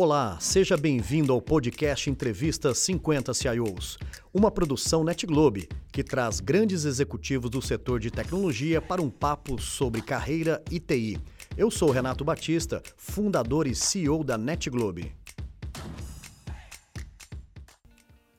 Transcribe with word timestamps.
Olá, 0.00 0.38
seja 0.40 0.76
bem-vindo 0.76 1.32
ao 1.32 1.42
podcast 1.42 2.08
Entrevista 2.08 2.72
50 2.72 3.34
CIOs, 3.34 3.98
uma 4.32 4.48
produção 4.48 5.02
NetGlobe 5.02 5.68
que 5.90 6.04
traz 6.04 6.38
grandes 6.38 6.84
executivos 6.84 7.50
do 7.50 7.60
setor 7.60 7.98
de 7.98 8.08
tecnologia 8.08 8.80
para 8.80 9.02
um 9.02 9.10
papo 9.10 9.60
sobre 9.60 10.00
carreira 10.00 10.62
e 10.70 10.78
TI. 10.78 11.18
Eu 11.56 11.68
sou 11.68 11.90
Renato 11.90 12.24
Batista, 12.24 12.80
fundador 12.96 13.66
e 13.66 13.74
CEO 13.74 14.22
da 14.22 14.38
NetGlobe. 14.38 15.12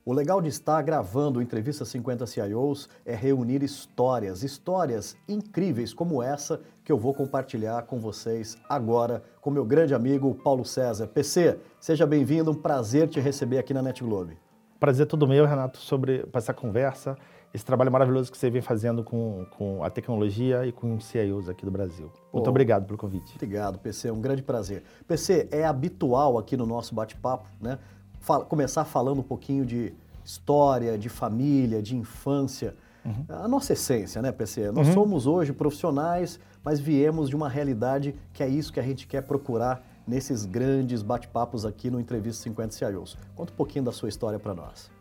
O 0.05 0.13
legal 0.13 0.41
de 0.41 0.47
estar 0.47 0.81
gravando 0.81 1.41
Entrevista 1.41 1.83
50 1.83 2.25
CIOs 2.25 2.87
é 3.05 3.13
reunir 3.13 3.61
histórias, 3.63 4.43
histórias 4.43 5.17
incríveis 5.27 5.93
como 5.93 6.23
essa 6.23 6.61
que 6.89 6.91
eu 6.91 6.97
vou 6.97 7.13
compartilhar 7.13 7.83
com 7.83 7.99
vocês 7.99 8.57
agora 8.67 9.21
com 9.41 9.51
meu 9.51 9.63
grande 9.63 9.93
amigo 9.93 10.33
Paulo 10.43 10.65
César. 10.65 11.05
PC, 11.05 11.59
seja 11.79 12.03
bem-vindo, 12.07 12.49
um 12.49 12.55
prazer 12.55 13.07
te 13.07 13.19
receber 13.19 13.59
aqui 13.59 13.75
na 13.75 13.83
Net 13.83 14.03
Globe. 14.03 14.35
Prazer 14.79 15.05
todo 15.05 15.27
meu, 15.27 15.45
Renato, 15.45 15.77
sobre 15.77 16.27
essa 16.33 16.51
conversa, 16.51 17.15
esse 17.53 17.63
trabalho 17.63 17.91
maravilhoso 17.91 18.31
que 18.31 18.37
você 18.39 18.49
vem 18.49 18.63
fazendo 18.63 19.03
com, 19.03 19.45
com 19.55 19.83
a 19.83 19.89
tecnologia 19.91 20.65
e 20.65 20.71
com 20.71 20.95
os 20.95 21.05
CIOs 21.05 21.47
aqui 21.47 21.63
do 21.63 21.69
Brasil. 21.69 22.11
Muito 22.33 22.47
oh, 22.47 22.49
obrigado 22.49 22.87
pelo 22.87 22.97
convite. 22.97 23.35
Obrigado, 23.35 23.77
PC, 23.77 24.07
é 24.07 24.11
um 24.11 24.19
grande 24.19 24.41
prazer. 24.41 24.81
PC, 25.07 25.47
é 25.51 25.65
habitual 25.65 26.39
aqui 26.39 26.57
no 26.57 26.65
nosso 26.65 26.95
bate-papo, 26.95 27.47
né? 27.61 27.77
Fala, 28.19 28.45
começar 28.45 28.83
falando 28.83 29.19
um 29.19 29.23
pouquinho 29.23 29.63
de 29.63 29.93
história, 30.25 30.97
de 30.97 31.07
família, 31.07 31.83
de 31.83 31.95
infância. 31.95 32.73
Uhum. 33.09 33.25
A 33.43 33.47
nossa 33.47 33.73
essência, 33.73 34.21
né, 34.21 34.31
PC? 34.31 34.71
Nós 34.71 34.87
uhum. 34.87 34.93
somos 34.93 35.25
hoje 35.25 35.51
profissionais, 35.51 36.39
mas 36.63 36.79
viemos 36.79 37.29
de 37.29 37.35
uma 37.35 37.49
realidade 37.49 38.15
que 38.31 38.43
é 38.43 38.47
isso 38.47 38.71
que 38.71 38.79
a 38.79 38.83
gente 38.83 39.07
quer 39.07 39.23
procurar 39.23 39.83
nesses 40.07 40.45
grandes 40.45 41.01
bate-papos 41.01 41.65
aqui 41.65 41.89
no 41.89 41.99
Entrevista 41.99 42.43
50 42.43 42.73
CIOs. 42.73 43.17
Conta 43.35 43.51
um 43.51 43.55
pouquinho 43.55 43.85
da 43.85 43.91
sua 43.91 44.09
história 44.09 44.39
para 44.39 44.53
nós. 44.53 44.91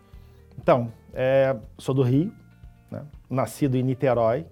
Então, 0.61 0.93
é, 1.15 1.57
sou 1.79 1.95
do 1.95 2.03
Rio, 2.03 2.33
né? 2.91 3.05
nascido 3.29 3.77
em 3.77 3.83
Niterói, 3.83 4.47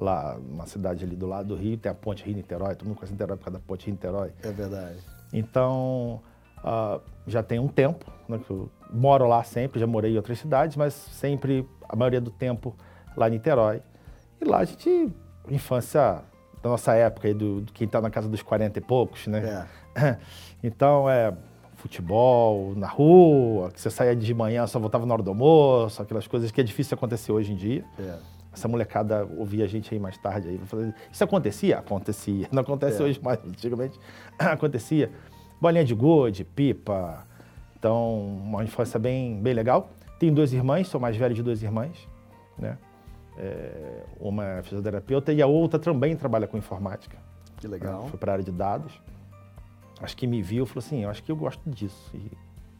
lá 0.00 0.36
uma 0.36 0.66
cidade 0.66 1.04
ali 1.04 1.14
do 1.14 1.26
lado 1.26 1.48
do 1.48 1.56
Rio, 1.56 1.76
tem 1.76 1.90
a 1.90 1.94
ponte 1.94 2.24
Rio-Niterói, 2.24 2.74
todo 2.74 2.86
mundo 2.86 2.96
conhece 2.96 3.12
Niterói 3.12 3.36
por 3.36 3.44
causa 3.44 3.58
da 3.58 3.64
ponte 3.64 3.86
Rio-Niterói. 3.86 4.32
É 4.42 4.50
verdade. 4.50 4.98
Então, 5.32 6.20
uh, 6.58 7.00
já 7.26 7.42
tem 7.42 7.58
um 7.58 7.68
tempo, 7.68 8.10
né, 8.28 8.38
que 8.38 8.50
eu 8.50 8.70
moro 8.90 9.26
lá 9.28 9.42
sempre, 9.42 9.78
já 9.78 9.86
morei 9.86 10.12
em 10.12 10.16
outras 10.16 10.38
cidades, 10.38 10.76
mas 10.76 10.94
sempre, 10.94 11.68
a 11.88 11.94
maioria 11.94 12.20
do 12.20 12.30
tempo, 12.30 12.74
lá 13.16 13.28
em 13.28 13.32
Niterói. 13.32 13.82
E 14.40 14.44
lá 14.44 14.58
a 14.58 14.64
gente, 14.64 15.12
infância 15.48 16.22
da 16.62 16.70
nossa 16.70 16.94
época, 16.94 17.28
aí, 17.28 17.34
do, 17.34 17.60
do 17.62 17.72
quem 17.72 17.86
está 17.86 18.00
na 18.00 18.10
casa 18.10 18.28
dos 18.28 18.42
40 18.42 18.78
e 18.78 18.82
poucos, 18.82 19.26
né? 19.26 19.66
É. 19.94 20.18
Então, 20.64 21.10
é 21.10 21.34
futebol 21.74 22.72
na 22.76 22.86
rua, 22.86 23.72
que 23.72 23.80
você 23.80 23.90
saía 23.90 24.14
de 24.14 24.32
manhã, 24.32 24.64
só 24.68 24.78
voltava 24.78 25.04
na 25.04 25.12
hora 25.12 25.24
do 25.24 25.30
almoço, 25.30 26.00
aquelas 26.00 26.28
coisas 26.28 26.52
que 26.52 26.60
é 26.60 26.64
difícil 26.64 26.94
acontecer 26.94 27.32
hoje 27.32 27.52
em 27.52 27.56
dia. 27.56 27.84
É. 27.98 28.18
Essa 28.52 28.68
molecada 28.68 29.28
ouvia 29.36 29.64
a 29.64 29.66
gente 29.66 29.92
aí 29.92 29.98
mais 29.98 30.16
tarde 30.18 30.50
aí. 30.50 30.60
Isso 31.10 31.24
acontecia? 31.24 31.78
Acontecia. 31.80 32.46
Não 32.52 32.62
acontece 32.62 33.02
é. 33.02 33.04
hoje 33.04 33.20
mais, 33.20 33.40
antigamente 33.44 33.98
acontecia 34.38 35.10
bolinha 35.60 35.84
de 35.84 35.94
gude, 35.94 36.44
pipa. 36.44 37.26
Então, 37.78 38.20
uma 38.44 38.62
infância 38.62 38.98
bem, 38.98 39.40
bem 39.40 39.54
legal. 39.54 39.90
Tenho 40.18 40.34
duas 40.34 40.52
irmãs, 40.52 40.86
sou 40.86 41.00
mais 41.00 41.16
velho 41.16 41.34
de 41.34 41.42
duas 41.42 41.62
irmãs, 41.62 42.08
né? 42.58 42.78
É, 43.36 44.02
uma 44.20 44.44
é 44.44 44.62
fisioterapeuta 44.62 45.32
e 45.32 45.40
a 45.40 45.46
outra 45.46 45.78
também 45.78 46.16
trabalha 46.16 46.46
com 46.46 46.56
informática. 46.56 47.16
Que 47.56 47.66
legal. 47.66 48.06
Foi 48.08 48.18
para 48.18 48.32
a 48.32 48.34
área 48.34 48.44
de 48.44 48.52
dados. 48.52 49.00
Acho 50.00 50.16
que 50.16 50.26
me 50.26 50.42
viu 50.42 50.64
e 50.64 50.66
falou 50.66 50.84
assim, 50.84 51.04
eu 51.04 51.10
acho 51.10 51.22
que 51.22 51.30
eu 51.30 51.36
gosto 51.36 51.62
disso. 51.70 52.10
E 52.14 52.30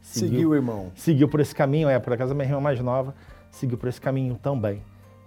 seguiu, 0.01 0.29
seguiu 0.29 0.49
o 0.49 0.55
irmão. 0.55 0.91
Seguiu 0.95 1.27
por 1.27 1.39
esse 1.39 1.55
caminho, 1.55 1.89
é, 1.89 1.97
por 1.99 2.13
acaso 2.13 2.33
a 2.33 2.35
minha 2.35 2.47
irmã 2.47 2.59
mais 2.59 2.79
nova 2.79 3.15
seguiu 3.53 3.77
por 3.77 3.87
esse 3.87 4.01
caminho 4.01 4.35
também. 4.41 4.81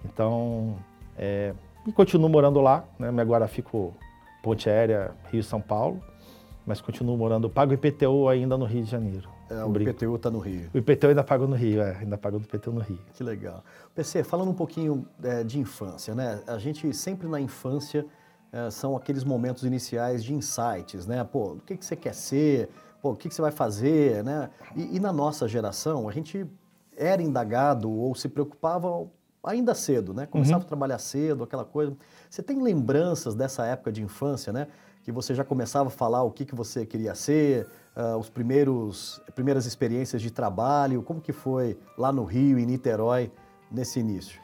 Então, 0.04 0.76
é, 1.16 1.54
e 1.86 1.92
continuo 1.92 2.28
morando 2.28 2.60
lá, 2.60 2.84
né? 2.98 3.08
Agora 3.20 3.48
fico 3.48 3.94
Ponte 4.42 4.68
Aérea, 4.68 5.12
Rio 5.32 5.42
São 5.42 5.60
Paulo 5.60 6.02
mas 6.66 6.80
continuo 6.80 7.16
morando. 7.16 7.48
Pago 7.48 7.72
IPTU 7.72 8.28
ainda 8.28 8.58
no 8.58 8.64
Rio 8.64 8.82
de 8.82 8.90
Janeiro. 8.90 9.30
É, 9.48 9.62
o 9.62 9.68
brinco. 9.68 9.90
IPTU 9.90 10.16
está 10.16 10.30
no 10.30 10.40
Rio. 10.40 10.68
O 10.74 10.78
IPTU 10.78 11.06
ainda 11.06 11.22
pago 11.22 11.46
no 11.46 11.54
Rio, 11.54 11.80
é, 11.80 11.98
ainda 11.98 12.18
pago 12.18 12.40
do 12.40 12.44
IPTU 12.44 12.72
no 12.72 12.80
Rio. 12.80 12.98
Que 13.14 13.22
legal. 13.22 13.64
PC, 13.94 14.24
falando 14.24 14.50
um 14.50 14.54
pouquinho 14.54 15.06
é, 15.22 15.44
de 15.44 15.60
infância, 15.60 16.14
né? 16.14 16.42
A 16.46 16.58
gente 16.58 16.92
sempre 16.92 17.28
na 17.28 17.40
infância 17.40 18.04
é, 18.52 18.68
são 18.70 18.96
aqueles 18.96 19.22
momentos 19.22 19.62
iniciais 19.62 20.24
de 20.24 20.34
insights, 20.34 21.06
né? 21.06 21.22
Pô, 21.22 21.52
o 21.52 21.60
que, 21.60 21.76
que 21.76 21.84
você 21.84 21.94
quer 21.94 22.14
ser? 22.14 22.68
Pô, 23.00 23.12
o 23.12 23.16
que, 23.16 23.28
que 23.28 23.34
você 23.34 23.42
vai 23.42 23.52
fazer, 23.52 24.24
né? 24.24 24.50
E, 24.74 24.96
e 24.96 25.00
na 25.00 25.12
nossa 25.12 25.46
geração, 25.46 26.08
a 26.08 26.12
gente 26.12 26.44
era 26.96 27.22
indagado 27.22 27.88
ou 27.88 28.12
se 28.16 28.28
preocupava 28.28 29.08
ainda 29.44 29.74
cedo, 29.74 30.12
né? 30.12 30.26
Começava 30.26 30.58
uhum. 30.58 30.64
a 30.64 30.68
trabalhar 30.68 30.98
cedo, 30.98 31.44
aquela 31.44 31.64
coisa. 31.64 31.96
Você 32.28 32.42
tem 32.42 32.60
lembranças 32.60 33.36
dessa 33.36 33.64
época 33.64 33.92
de 33.92 34.02
infância, 34.02 34.52
né? 34.52 34.66
Que 35.06 35.12
você 35.12 35.36
já 35.36 35.44
começava 35.44 35.86
a 35.86 35.90
falar 35.90 36.24
o 36.24 36.32
que, 36.32 36.44
que 36.44 36.52
você 36.52 36.84
queria 36.84 37.14
ser, 37.14 37.68
uh, 37.96 38.16
os 38.18 38.28
primeiros 38.28 39.22
primeiras 39.36 39.64
experiências 39.64 40.20
de 40.20 40.32
trabalho, 40.32 41.00
como 41.00 41.20
que 41.20 41.32
foi 41.32 41.78
lá 41.96 42.10
no 42.10 42.24
Rio, 42.24 42.58
em 42.58 42.66
Niterói, 42.66 43.30
nesse 43.70 44.00
início? 44.00 44.40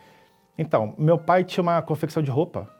Então, 0.56 0.94
meu 0.96 1.18
pai 1.18 1.42
tinha 1.42 1.62
uma 1.62 1.82
confecção 1.82 2.22
de 2.22 2.30
roupa, 2.30 2.70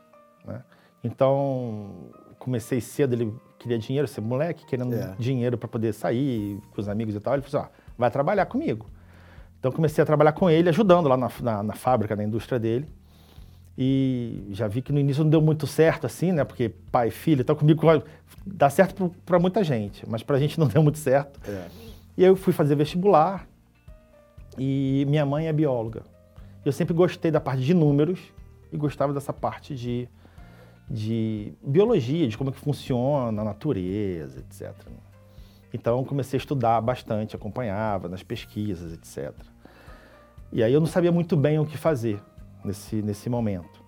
né? 0.44 0.62
Então, 1.02 2.08
comecei 2.38 2.80
cedo, 2.80 3.14
ele 3.14 3.34
queria 3.58 3.80
dinheiro, 3.80 4.06
ser 4.06 4.20
moleque, 4.20 4.64
querendo 4.64 4.94
é. 4.94 5.16
dinheiro 5.18 5.58
para 5.58 5.66
poder 5.66 5.92
sair 5.92 6.60
com 6.72 6.80
os 6.80 6.88
amigos 6.88 7.16
e 7.16 7.20
tal. 7.20 7.34
Ele 7.34 7.42
falou 7.42 7.64
assim, 7.64 7.74
ó, 7.74 7.92
vai 7.98 8.12
trabalhar 8.12 8.46
comigo. 8.46 8.86
Então, 9.58 9.72
comecei 9.72 10.00
a 10.00 10.06
trabalhar 10.06 10.34
com 10.34 10.48
ele, 10.48 10.68
ajudando 10.68 11.08
lá 11.08 11.16
na, 11.16 11.28
na, 11.40 11.62
na 11.64 11.74
fábrica, 11.74 12.14
na 12.14 12.22
indústria 12.22 12.60
dele. 12.60 12.88
E 13.84 14.46
já 14.50 14.68
vi 14.68 14.80
que 14.80 14.92
no 14.92 15.00
início 15.00 15.24
não 15.24 15.30
deu 15.30 15.42
muito 15.42 15.66
certo 15.66 16.06
assim, 16.06 16.30
né? 16.30 16.44
Porque 16.44 16.68
pai 16.68 17.08
e 17.08 17.10
filho, 17.10 17.40
então 17.40 17.56
comigo 17.56 17.84
dá 18.46 18.70
certo 18.70 19.12
para 19.26 19.40
muita 19.40 19.64
gente, 19.64 20.08
mas 20.08 20.22
para 20.22 20.36
a 20.36 20.38
gente 20.38 20.56
não 20.60 20.68
deu 20.68 20.80
muito 20.84 20.98
certo. 20.98 21.40
É. 21.50 21.66
E 22.16 22.24
aí 22.24 22.30
eu 22.30 22.36
fui 22.36 22.52
fazer 22.52 22.76
vestibular 22.76 23.48
e 24.56 25.04
minha 25.08 25.26
mãe 25.26 25.48
é 25.48 25.52
bióloga. 25.52 26.02
Eu 26.64 26.70
sempre 26.70 26.94
gostei 26.94 27.32
da 27.32 27.40
parte 27.40 27.60
de 27.60 27.74
números 27.74 28.20
e 28.70 28.76
gostava 28.76 29.12
dessa 29.12 29.32
parte 29.32 29.74
de, 29.74 30.08
de 30.88 31.52
biologia, 31.60 32.28
de 32.28 32.38
como 32.38 32.50
é 32.50 32.52
que 32.52 32.60
funciona 32.60 33.42
a 33.42 33.44
natureza, 33.44 34.38
etc. 34.38 34.72
Então 35.74 36.04
comecei 36.04 36.36
a 36.36 36.40
estudar 36.40 36.80
bastante, 36.80 37.34
acompanhava 37.34 38.08
nas 38.08 38.22
pesquisas, 38.22 38.92
etc. 38.92 39.34
E 40.52 40.62
aí 40.62 40.72
eu 40.72 40.78
não 40.78 40.86
sabia 40.86 41.10
muito 41.10 41.36
bem 41.36 41.58
o 41.58 41.66
que 41.66 41.76
fazer 41.76 42.20
nesse, 42.64 43.02
nesse 43.02 43.28
momento. 43.28 43.82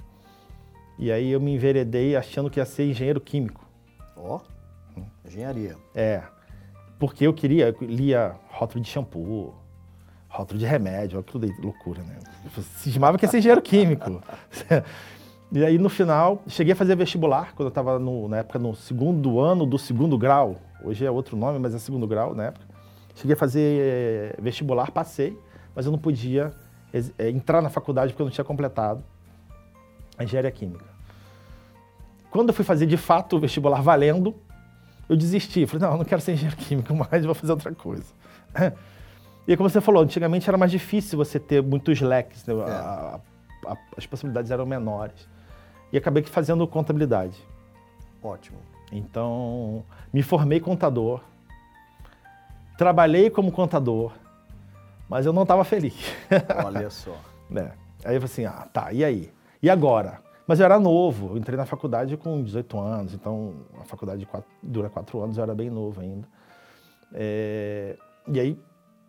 E 0.99 1.11
aí 1.11 1.31
eu 1.31 1.41
me 1.41 1.55
enveredei 1.55 2.17
achando 2.17 2.49
que 2.49 2.61
ia 2.61 2.65
ser 2.65 2.89
engenheiro 2.89 3.21
químico. 3.21 3.65
Ó, 4.17 4.39
oh, 4.97 5.01
engenharia. 5.27 5.77
É, 5.95 6.23
porque 6.99 7.27
eu 7.27 7.35
queria, 7.35 7.69
eu 7.69 7.87
lia 7.87 8.37
rótulo 8.51 8.83
de 8.83 8.89
shampoo, 8.89 9.55
rótulo 10.29 10.59
de 10.59 10.67
remédio, 10.67 11.19
aquilo 11.19 11.47
de 11.47 11.61
loucura, 11.61 12.03
né? 12.03 12.19
Eu 12.45 12.63
cismava 12.63 13.19
que 13.19 13.25
ia 13.25 13.31
ser 13.31 13.39
engenheiro 13.39 13.63
químico. 13.63 14.23
e 15.51 15.65
aí 15.65 15.79
no 15.79 15.89
final, 15.89 16.43
cheguei 16.47 16.73
a 16.73 16.77
fazer 16.77 16.95
vestibular, 16.97 17.55
quando 17.55 17.67
eu 17.67 17.69
estava 17.69 17.99
na 17.99 18.39
época 18.39 18.59
no 18.59 18.75
segundo 18.75 19.41
ano 19.41 19.67
do 19.67 19.79
segundo 19.79 20.17
grau. 20.17 20.57
Hoje 20.83 21.05
é 21.05 21.11
outro 21.11 21.37
nome, 21.37 21.59
mas 21.59 21.75
é 21.75 21.79
segundo 21.79 22.07
grau 22.07 22.35
na 22.35 22.45
época. 22.45 22.67
Cheguei 23.17 23.35
a 23.35 23.37
fazer 23.37 24.37
vestibular, 24.41 24.91
passei, 24.91 25.39
mas 25.75 25.87
eu 25.87 25.93
não 25.93 25.99
podia 25.99 26.53
é, 27.19 27.29
entrar 27.31 27.61
na 27.61 27.71
faculdade 27.71 28.13
porque 28.13 28.23
eu 28.23 28.27
não 28.27 28.33
tinha 28.33 28.45
completado 28.45 29.03
a 30.17 30.25
engenharia 30.25 30.51
química. 30.51 30.85
Quando 32.31 32.49
eu 32.49 32.55
fui 32.55 32.65
fazer 32.65 32.87
de 32.87 32.97
fato 32.97 33.37
o 33.37 33.41
vestibular 33.41 33.81
valendo, 33.81 34.35
eu 35.09 35.17
desisti. 35.17 35.67
Falei, 35.67 35.87
não, 35.87 35.93
eu 35.93 35.99
não 35.99 36.05
quero 36.05 36.21
ser 36.21 36.33
engenheiro 36.33 36.57
químico 36.57 36.95
mais, 37.11 37.25
vou 37.25 37.35
fazer 37.35 37.53
outra 37.53 37.75
coisa. 37.75 38.13
E 39.47 39.55
como 39.59 39.69
você 39.69 39.79
falou, 39.79 40.03
antigamente 40.03 40.49
era 40.49 40.57
mais 40.57 40.71
difícil 40.71 41.19
você 41.19 41.39
ter 41.39 41.63
muitos 41.63 42.01
leques, 42.01 42.47
né? 42.47 42.55
é. 42.55 42.71
a, 42.71 43.21
a, 43.67 43.77
as 43.95 44.07
possibilidades 44.07 44.51
eram 44.51 44.65
menores. 44.65 45.29
E 45.93 45.99
acabei 45.99 46.23
fazendo 46.23 46.67
contabilidade. 46.67 47.37
Ótimo. 48.23 48.57
Então, 48.91 49.85
me 50.11 50.23
formei 50.23 50.61
contador, 50.61 51.21
trabalhei 52.79 53.29
como 53.29 53.53
contador, 53.53 54.13
mas 55.09 55.27
eu 55.27 55.33
não 55.33 55.43
estava 55.43 55.65
feliz. 55.65 55.95
Olha 56.65 56.91
só. 56.91 57.17
né? 57.49 57.73
Aí 58.05 58.17
eu 58.17 58.21
falei 58.21 58.25
assim, 58.25 58.45
ah, 58.45 58.69
tá, 58.73 58.93
e 58.93 59.05
aí? 59.05 59.33
E 59.63 59.71
agora? 59.71 60.21
Mas 60.47 60.61
eu 60.61 60.67
era 60.67 60.79
novo, 60.79 61.31
eu 61.31 61.39
entrei 61.39 61.57
na 61.57 61.65
faculdade 61.65 62.17
com 62.17 62.43
18 62.43 62.79
anos, 62.79 63.15
então 63.15 63.55
a 63.81 63.85
faculdade 63.85 64.27
quatro, 64.27 64.51
dura 64.63 64.91
quatro 64.91 65.23
anos, 65.23 65.39
eu 65.39 65.43
era 65.43 65.55
bem 65.55 65.71
novo 65.71 66.01
ainda. 66.01 66.29
É, 67.15 67.97
e 68.29 68.39
aí, 68.39 68.61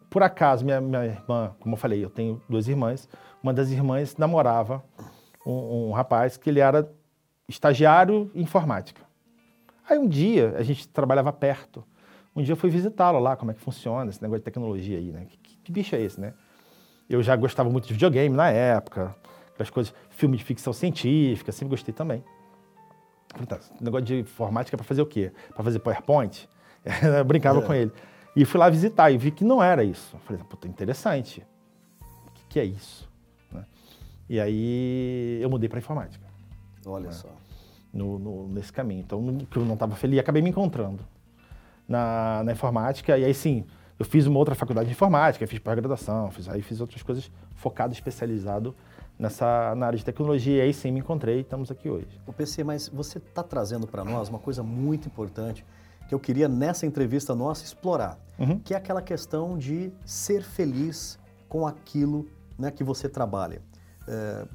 por 0.09 0.23
acaso, 0.23 0.63
minha, 0.63 0.79
minha 0.79 1.05
irmã, 1.05 1.53
como 1.59 1.75
eu 1.75 1.77
falei, 1.79 2.03
eu 2.03 2.09
tenho 2.09 2.41
duas 2.47 2.69
irmãs, 2.69 3.09
uma 3.43 3.53
das 3.53 3.69
irmãs 3.69 4.15
namorava 4.15 4.81
um, 5.45 5.89
um 5.89 5.91
rapaz 5.91 6.37
que 6.37 6.49
ele 6.49 6.61
era 6.61 6.89
estagiário 7.49 8.31
em 8.33 8.41
informática. 8.41 9.01
Aí 9.87 9.99
um 9.99 10.07
dia, 10.07 10.55
a 10.57 10.63
gente 10.63 10.87
trabalhava 10.87 11.31
perto, 11.33 11.83
Um 12.35 12.43
dia 12.43 12.51
eu 12.51 12.57
fui 12.57 12.69
visitá-lo 12.69 13.17
lá, 13.17 13.37
como 13.37 13.51
é 13.51 13.53
que 13.53 13.61
funciona 13.61 14.09
esse 14.09 14.21
negócio 14.21 14.41
de 14.41 14.45
tecnologia 14.45 14.97
aí, 14.97 15.11
né? 15.11 15.25
Que, 15.25 15.57
que, 15.63 15.71
bicho 15.71 15.95
é 15.95 16.01
esse, 16.01 16.19
né? 16.19 16.33
Eu 17.09 17.23
já 17.23 17.33
gostava 17.35 17.69
muito 17.69 17.87
de 17.87 17.93
videogame 17.93 18.35
na 18.35 18.49
época, 18.49 19.15
aquelas 19.53 19.69
coisas, 19.69 19.93
filme 20.09 20.35
de 20.35 20.43
ficção 20.43 20.73
científica, 20.73 21.51
sempre 21.53 21.69
gostei 21.69 21.93
também. 21.93 22.21
Falei, 23.31 23.47
tá, 23.47 23.59
negócio 23.79 24.05
de 24.05 24.19
informática 24.19 24.75
é 24.75 24.77
para 24.77 24.85
fazer 24.85 25.01
o 25.01 25.05
quê? 25.05 25.31
Para 25.53 25.63
fazer 25.63 25.79
PowerPoint? 25.79 26.49
eu 27.17 27.23
brincava 27.23 27.59
é. 27.59 27.61
com 27.61 27.73
ele. 27.73 27.91
E 28.35 28.43
fui 28.43 28.59
lá 28.59 28.69
visitar 28.69 29.09
e 29.11 29.17
vi 29.17 29.31
que 29.31 29.45
não 29.45 29.63
era 29.63 29.83
isso. 29.83 30.17
Falei, 30.25 30.43
puta, 30.43 30.67
interessante. 30.67 31.45
O 32.27 32.31
que, 32.31 32.43
que 32.49 32.59
é 32.59 32.65
isso? 32.65 33.09
Né? 33.49 33.63
E 34.27 34.41
aí 34.41 35.39
eu 35.41 35.49
mudei 35.49 35.69
para 35.69 35.79
informática. 35.79 36.25
Olha 36.85 37.07
né? 37.07 37.11
só. 37.13 37.29
No, 37.93 38.19
no, 38.19 38.47
nesse 38.49 38.73
caminho. 38.73 38.99
Então, 38.99 39.37
que 39.49 39.57
eu 39.57 39.63
não 39.63 39.75
estava 39.75 39.95
feliz, 39.95 40.19
acabei 40.19 40.41
me 40.41 40.49
encontrando 40.49 41.14
na, 41.87 42.43
na 42.43 42.51
informática. 42.51 43.17
E 43.17 43.25
aí 43.25 43.33
sim, 43.33 43.65
eu 43.97 44.05
fiz 44.05 44.25
uma 44.25 44.39
outra 44.39 44.55
faculdade 44.55 44.87
de 44.87 44.93
informática, 44.93 45.45
fiz 45.47 45.59
pós-graduação, 45.59 46.31
fiz, 46.31 46.49
aí 46.49 46.61
fiz 46.61 46.81
outras 46.81 47.01
coisas 47.01 47.31
focado, 47.55 47.93
especializado 47.93 48.75
nessa 49.17 49.73
na 49.75 49.87
área 49.87 49.97
de 49.97 50.05
tecnologia. 50.05 50.57
E 50.57 50.61
aí 50.61 50.73
sim 50.73 50.91
me 50.91 50.99
encontrei 50.99 51.37
e 51.37 51.41
estamos 51.41 51.71
aqui 51.71 51.89
hoje. 51.89 52.19
O 52.27 52.33
PC, 52.33 52.63
mas 52.63 52.89
você 52.89 53.17
está 53.17 53.43
trazendo 53.43 53.87
para 53.87 54.03
nós 54.03 54.29
uma 54.29 54.39
coisa 54.39 54.61
muito 54.63 55.07
importante 55.07 55.65
que 56.07 56.13
eu 56.13 56.19
queria 56.19 56.47
nessa 56.47 56.85
entrevista 56.85 57.33
nossa 57.33 57.63
explorar, 57.63 58.19
uhum. 58.37 58.59
que 58.59 58.73
é 58.73 58.77
aquela 58.77 59.01
questão 59.01 59.57
de 59.57 59.91
ser 60.05 60.43
feliz 60.43 61.17
com 61.49 61.65
aquilo 61.65 62.27
né, 62.57 62.69
que 62.69 62.83
você 62.83 63.09
trabalha. 63.09 63.61
É, 64.07 64.47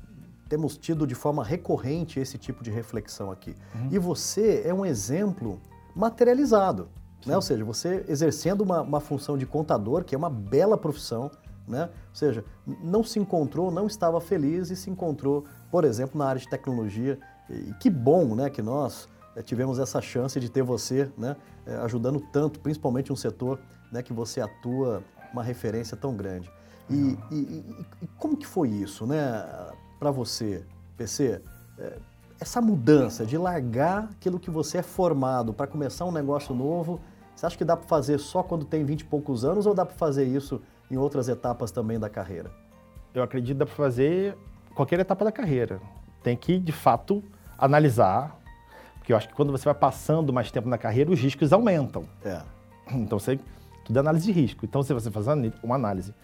temos 0.49 0.77
tido 0.77 1.07
de 1.07 1.15
forma 1.15 1.45
recorrente 1.45 2.21
esse 2.21 2.39
tipo 2.39 2.63
de 2.63 2.71
reflexão 2.71 3.31
aqui. 3.31 3.55
Uhum. 3.75 3.89
E 3.91 3.99
você 3.99 4.63
é 4.65 4.75
um 4.75 4.85
exemplo 4.85 5.61
materializado. 5.95 6.89
Né? 7.27 7.37
Ou 7.37 7.43
seja, 7.43 7.65
você 7.65 8.05
exercendo 8.09 8.63
uma, 8.63 8.81
uma 8.81 9.01
função 9.01 9.37
de 9.37 9.47
contador, 9.47 10.05
que 10.05 10.15
é 10.15 10.19
uma 10.19 10.31
bela 10.31 10.77
profissão, 10.77 11.31
né? 11.69 11.85
Ou 11.85 12.15
seja, 12.15 12.45
não 12.83 13.05
se 13.05 13.19
encontrou, 13.19 13.71
não 13.71 13.87
estava 13.87 14.21
feliz 14.21 14.71
e 14.71 14.77
se 14.77 14.91
encontrou, 14.91 15.45
por 15.71 15.85
exemplo, 15.85 16.19
na 16.19 16.27
área 16.27 16.41
de 16.41 16.49
tecnologia. 16.49 17.19
E 17.49 17.73
que 17.75 17.89
bom 17.89 18.35
né, 18.35 18.51
que 18.51 18.61
nós 18.63 19.09
é, 19.37 19.43
tivemos 19.43 19.79
essa 19.79 20.01
chance 20.01 20.39
de 20.41 20.49
ter 20.51 20.63
você 20.63 21.11
né, 21.17 21.37
é, 21.67 21.77
ajudando 21.77 22.21
tanto, 22.33 22.59
principalmente 22.61 23.13
um 23.13 23.17
setor 23.17 23.61
né, 23.93 24.03
que 24.03 24.13
você 24.13 24.41
atua 24.41 25.03
uma 25.33 25.43
referência 25.43 25.97
tão 25.97 26.17
grande. 26.17 26.51
E, 26.89 27.17
e, 27.31 27.37
e, 27.37 27.87
e 28.03 28.07
como 28.19 28.37
que 28.37 28.47
foi 28.47 28.69
isso 28.69 29.07
né, 29.07 29.47
para 29.99 30.11
você, 30.11 30.65
PC? 30.97 31.41
É, 31.79 31.99
essa 32.41 32.61
mudança 32.61 33.27
de 33.27 33.37
largar 33.37 34.09
aquilo 34.11 34.41
que 34.41 34.51
você 34.51 34.79
é 34.79 34.83
formado 34.83 35.53
para 35.53 35.67
começar 35.67 36.07
um 36.07 36.13
negócio 36.13 36.55
novo, 36.55 37.01
você 37.41 37.47
acha 37.47 37.57
que 37.57 37.65
dá 37.65 37.75
para 37.75 37.89
fazer 37.89 38.19
só 38.19 38.43
quando 38.43 38.67
tem 38.67 38.85
20 38.85 39.01
e 39.01 39.05
poucos 39.07 39.47
anos 39.47 39.65
ou 39.65 39.73
dá 39.73 39.87
para 39.87 39.97
fazer 39.97 40.25
isso 40.25 40.61
em 40.91 40.99
outras 40.99 41.27
etapas 41.27 41.71
também 41.71 41.99
da 41.99 42.11
carreira? 42.11 42.51
Eu 43.15 43.23
acredito 43.23 43.55
que 43.55 43.59
dá 43.61 43.65
para 43.65 43.75
fazer 43.75 44.37
qualquer 44.75 45.01
etapa 45.01 45.25
da 45.25 45.33
carreira. 45.33 45.81
Tem 46.23 46.37
que, 46.37 46.59
de 46.59 46.71
fato, 46.71 47.25
analisar 47.57 48.39
porque 48.99 49.15
eu 49.15 49.17
acho 49.17 49.27
que 49.27 49.35
quando 49.35 49.53
você 49.53 49.65
vai 49.65 49.73
passando 49.73 50.35
mais 50.35 50.51
tempo 50.51 50.69
na 50.69 50.77
carreira, 50.77 51.11
os 51.11 51.19
riscos 51.19 51.51
aumentam. 51.51 52.05
É. 52.23 52.43
Então, 52.93 53.19
você, 53.19 53.41
tudo 53.87 53.97
é 53.97 54.01
análise 54.01 54.27
de 54.27 54.33
risco. 54.33 54.67
Então, 54.67 54.83
se 54.83 54.93
você 54.93 55.11
fazer 55.11 55.55
uma 55.63 55.77
análise, 55.77 56.15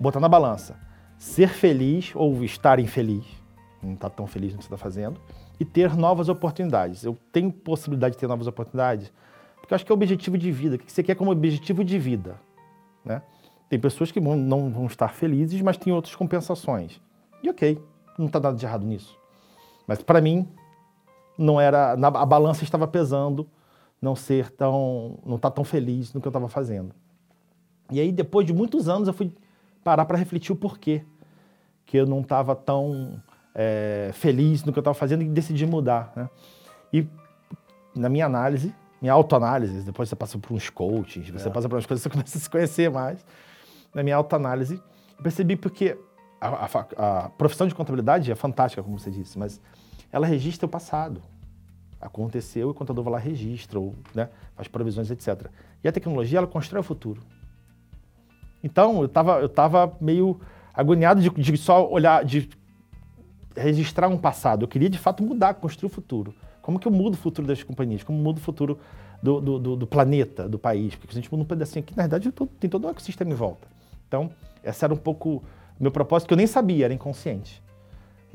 botar 0.00 0.18
na 0.18 0.28
balança, 0.28 0.76
ser 1.16 1.50
feliz 1.50 2.10
ou 2.16 2.42
estar 2.42 2.80
infeliz, 2.80 3.24
não 3.80 3.94
está 3.94 4.10
tão 4.10 4.26
feliz 4.26 4.52
no 4.52 4.58
que 4.58 4.64
você 4.64 4.74
está 4.74 4.76
fazendo, 4.76 5.20
e 5.60 5.64
ter 5.64 5.94
novas 5.94 6.28
oportunidades. 6.28 7.04
Eu 7.04 7.16
tenho 7.30 7.52
possibilidade 7.52 8.14
de 8.14 8.18
ter 8.18 8.26
novas 8.26 8.48
oportunidades, 8.48 9.12
porque 9.66 9.74
eu 9.74 9.76
acho 9.76 9.84
que 9.84 9.90
é 9.90 9.94
o 9.94 9.96
objetivo 9.96 10.38
de 10.38 10.52
vida. 10.52 10.76
O 10.76 10.78
que 10.78 10.92
você 10.92 11.02
quer 11.02 11.16
como 11.16 11.32
objetivo 11.32 11.82
de 11.82 11.98
vida? 11.98 12.36
Né? 13.04 13.20
Tem 13.68 13.80
pessoas 13.80 14.12
que 14.12 14.20
não 14.20 14.70
vão 14.70 14.86
estar 14.86 15.08
felizes, 15.08 15.60
mas 15.60 15.76
tem 15.76 15.92
outras 15.92 16.14
compensações. 16.14 17.00
E 17.42 17.50
ok, 17.50 17.82
não 18.16 18.26
está 18.26 18.38
nada 18.38 18.56
de 18.56 18.64
errado 18.64 18.86
nisso. 18.86 19.18
Mas 19.88 20.00
para 20.00 20.20
mim, 20.20 20.48
não 21.36 21.60
era 21.60 21.94
a 21.94 22.26
balança 22.26 22.62
estava 22.62 22.86
pesando 22.86 23.48
não 24.00 24.14
ser 24.14 24.50
tão 24.50 25.18
não 25.26 25.34
estar 25.34 25.50
tá 25.50 25.56
tão 25.56 25.64
feliz 25.64 26.14
no 26.14 26.20
que 26.20 26.28
eu 26.28 26.30
estava 26.30 26.48
fazendo 26.48 26.94
e 27.90 28.00
aí 28.00 28.10
depois 28.10 28.46
de 28.46 28.52
muitos 28.52 28.88
anos 28.88 29.08
eu 29.08 29.14
fui 29.14 29.32
parar 29.84 30.04
para 30.04 30.16
refletir 30.16 30.52
o 30.52 30.56
porquê 30.56 31.04
que 31.84 31.96
eu 31.96 32.06
não 32.06 32.20
estava 32.20 32.54
tão 32.54 33.20
é, 33.54 34.10
feliz 34.12 34.64
no 34.64 34.72
que 34.72 34.78
eu 34.78 34.80
estava 34.80 34.94
fazendo 34.94 35.22
e 35.22 35.28
decidi 35.28 35.66
mudar 35.66 36.12
né? 36.16 36.30
e 36.92 37.06
na 37.94 38.08
minha 38.08 38.26
análise 38.26 38.74
minha 39.06 39.14
autoanálise 39.14 39.82
depois 39.82 40.08
você 40.08 40.16
passa 40.16 40.38
por 40.38 40.52
uns 40.52 40.68
coachings 40.70 41.30
você 41.30 41.48
é. 41.48 41.50
passa 41.50 41.68
por 41.68 41.76
umas 41.76 41.86
coisas 41.86 42.02
você 42.02 42.10
começa 42.10 42.36
a 42.36 42.40
se 42.40 42.50
conhecer 42.50 42.90
mais 42.90 43.24
na 43.94 44.02
minha 44.02 44.16
autoanálise 44.16 44.82
percebi 45.22 45.56
porque 45.56 45.98
a, 46.40 46.48
a, 46.48 47.24
a 47.24 47.28
profissão 47.30 47.66
de 47.66 47.74
contabilidade 47.74 48.30
é 48.30 48.34
fantástica 48.34 48.82
como 48.82 48.98
você 48.98 49.10
disse 49.10 49.38
mas 49.38 49.60
ela 50.12 50.26
registra 50.26 50.66
o 50.66 50.68
passado. 50.68 51.22
Aconteceu 52.00 52.68
e 52.68 52.70
o 52.70 52.74
contador 52.74 53.04
vai 53.04 53.14
lá 53.14 53.18
registra, 53.18 53.78
ou, 53.78 53.94
né, 54.14 54.28
faz 54.54 54.68
provisões, 54.68 55.10
etc. 55.10 55.50
E 55.82 55.88
a 55.88 55.92
tecnologia, 55.92 56.38
ela 56.38 56.46
constrói 56.46 56.80
o 56.80 56.84
futuro. 56.84 57.22
Então, 58.62 59.00
eu 59.00 59.06
estava 59.06 59.40
eu 59.40 59.48
tava 59.48 59.96
meio 60.00 60.40
agoniado 60.74 61.20
de, 61.20 61.30
de, 61.30 61.56
só 61.56 61.88
olhar, 61.88 62.24
de 62.24 62.48
registrar 63.56 64.08
um 64.08 64.18
passado. 64.18 64.64
Eu 64.64 64.68
queria, 64.68 64.90
de 64.90 64.98
fato, 64.98 65.22
mudar, 65.22 65.54
construir 65.54 65.90
o 65.90 65.94
futuro. 65.94 66.34
Como 66.66 66.80
que 66.80 66.88
eu 66.88 66.90
mudo 66.90 67.14
o 67.14 67.16
futuro 67.16 67.46
das 67.46 67.62
companhias? 67.62 68.02
Como 68.02 68.18
mudo 68.18 68.38
o 68.38 68.40
futuro 68.40 68.76
do, 69.22 69.40
do, 69.40 69.58
do, 69.60 69.76
do 69.76 69.86
planeta, 69.86 70.48
do 70.48 70.58
país? 70.58 70.96
Porque 70.96 71.12
se 71.12 71.20
a 71.20 71.22
gente 71.22 71.30
muda 71.30 71.44
um 71.44 71.46
pedacinho 71.46 71.84
aqui, 71.84 71.96
na 71.96 72.02
verdade, 72.02 72.32
tem 72.58 72.68
todo 72.68 72.88
o 72.88 72.90
ecossistema 72.90 73.30
em 73.30 73.36
volta. 73.36 73.68
Então, 74.08 74.32
esse 74.64 74.84
era 74.84 74.92
um 74.92 74.96
pouco 74.96 75.44
meu 75.78 75.92
propósito, 75.92 76.26
que 76.26 76.34
eu 76.34 76.36
nem 76.36 76.48
sabia, 76.48 76.86
era 76.86 76.92
inconsciente 76.92 77.62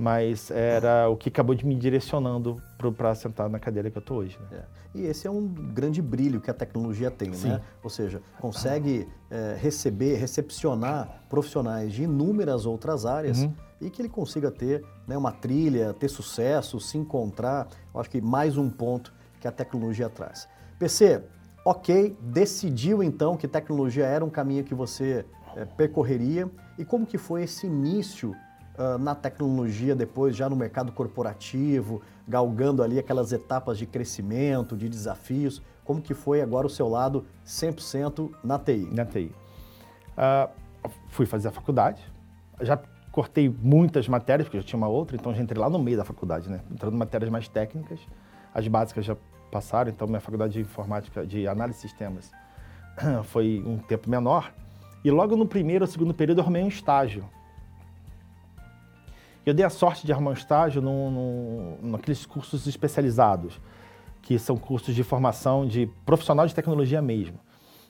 mas 0.02 0.50
era 0.50 1.08
o 1.08 1.16
que 1.16 1.30
acabou 1.30 1.54
de 1.54 1.64
me 1.64 1.76
direcionando 1.76 2.60
para 2.98 3.14
sentar 3.14 3.48
na 3.48 3.60
cadeira 3.60 3.92
que 3.92 4.00
eu 4.00 4.02
estou 4.02 4.18
hoje. 4.18 4.36
Né? 4.50 4.58
É. 4.58 4.98
E 4.98 5.06
esse 5.06 5.28
é 5.28 5.30
um 5.30 5.48
grande 5.48 6.02
brilho 6.02 6.42
que 6.42 6.50
a 6.50 6.54
tecnologia 6.56 7.12
tem, 7.12 7.32
Sim. 7.34 7.50
né? 7.50 7.62
Ou 7.84 7.90
seja, 7.90 8.20
consegue 8.40 9.08
é, 9.30 9.56
receber, 9.60 10.16
recepcionar 10.16 11.24
profissionais 11.30 11.94
de 11.94 12.02
inúmeras 12.02 12.66
outras 12.66 13.06
áreas 13.06 13.44
uhum. 13.44 13.54
e 13.80 13.92
que 13.92 14.02
ele 14.02 14.10
consiga 14.10 14.50
ter 14.50 14.84
né, 15.08 15.16
uma 15.16 15.32
trilha, 15.32 15.94
ter 15.94 16.10
sucesso, 16.10 16.80
se 16.80 16.98
encontrar. 16.98 17.68
Eu 17.94 18.02
acho 18.02 18.10
que 18.10 18.20
mais 18.20 18.58
um 18.58 18.72
ponto 18.72 19.14
que 19.40 19.48
a 19.48 19.52
tecnologia 19.52 20.10
traz. 20.10 20.50
PC, 20.80 21.22
ok, 21.64 22.18
decidiu 22.20 23.04
então 23.04 23.38
que 23.38 23.48
tecnologia 23.48 24.08
era 24.08 24.26
um 24.26 24.32
caminho 24.32 24.64
que 24.64 24.74
você 24.74 25.24
é, 25.56 25.64
percorreria 25.64 26.50
e 26.80 26.84
como 26.84 27.06
que 27.06 27.20
foi 27.20 27.44
esse 27.44 27.68
início 27.68 28.36
uh, 28.78 28.98
na 28.98 29.16
tecnologia 29.16 29.96
depois, 29.96 30.36
já 30.36 30.50
no 30.50 30.56
mercado 30.56 30.92
corporativo, 30.92 32.02
galgando 32.28 32.84
ali 32.84 33.00
aquelas 33.00 33.32
etapas 33.32 33.78
de 33.78 33.86
crescimento, 33.86 34.76
de 34.76 34.88
desafios? 34.88 35.62
Como 35.84 36.02
que 36.02 36.14
foi 36.14 36.42
agora 36.42 36.68
o 36.68 36.70
seu 36.70 36.88
lado 36.88 37.26
100% 37.46 38.32
na 38.44 38.60
TI? 38.60 38.90
Na 38.92 39.06
TI. 39.06 39.32
Uh, 40.12 40.90
fui 41.10 41.26
fazer 41.26 41.50
a 41.50 41.52
faculdade, 41.52 42.02
já 42.62 42.80
cortei 43.12 43.50
muitas 43.50 44.08
matérias, 44.08 44.48
porque 44.48 44.58
já 44.58 44.64
tinha 44.64 44.78
uma 44.78 44.88
outra, 44.88 45.16
então 45.16 45.34
já 45.34 45.42
entrei 45.42 45.62
lá 45.62 45.70
no 45.70 45.80
meio 45.80 45.98
da 45.98 46.06
faculdade, 46.06 46.50
né? 46.50 46.62
Entrando 46.72 46.94
em 46.94 46.98
matérias 46.98 47.30
mais 47.30 47.48
técnicas, 47.48 48.00
as 48.54 48.68
básicas 48.68 49.06
já 49.06 49.16
passaram, 49.52 49.92
então 49.92 50.08
minha 50.08 50.22
faculdade 50.22 50.54
de 50.54 50.62
informática, 50.62 51.26
de 51.26 51.48
análise 51.48 51.78
de 51.78 51.82
sistemas, 51.82 52.32
foi 53.26 53.62
um 53.66 53.78
tempo 53.78 54.10
menor. 54.10 54.54
E 55.04 55.12
logo 55.12 55.36
no 55.36 55.46
primeiro 55.46 55.84
ou 55.84 55.88
segundo 55.88 56.14
período 56.14 56.38
eu 56.40 56.44
arrumei 56.44 56.64
um 56.64 56.68
estágio 56.68 57.26
eu 59.46 59.54
dei 59.54 59.66
a 59.66 59.70
sorte 59.70 60.06
de 60.06 60.12
arrumar 60.12 60.32
um 60.32 60.34
estágio 60.34 60.82
no, 60.82 61.12
no, 61.12 61.92
naqueles 61.92 62.26
cursos 62.26 62.68
especializados, 62.68 63.60
que 64.22 64.38
são 64.38 64.56
cursos 64.56 64.94
de 64.94 65.04
formação 65.04 65.66
de 65.66 65.88
profissional 66.06 66.46
de 66.46 66.54
tecnologia 66.54 67.02
mesmo. 67.02 67.40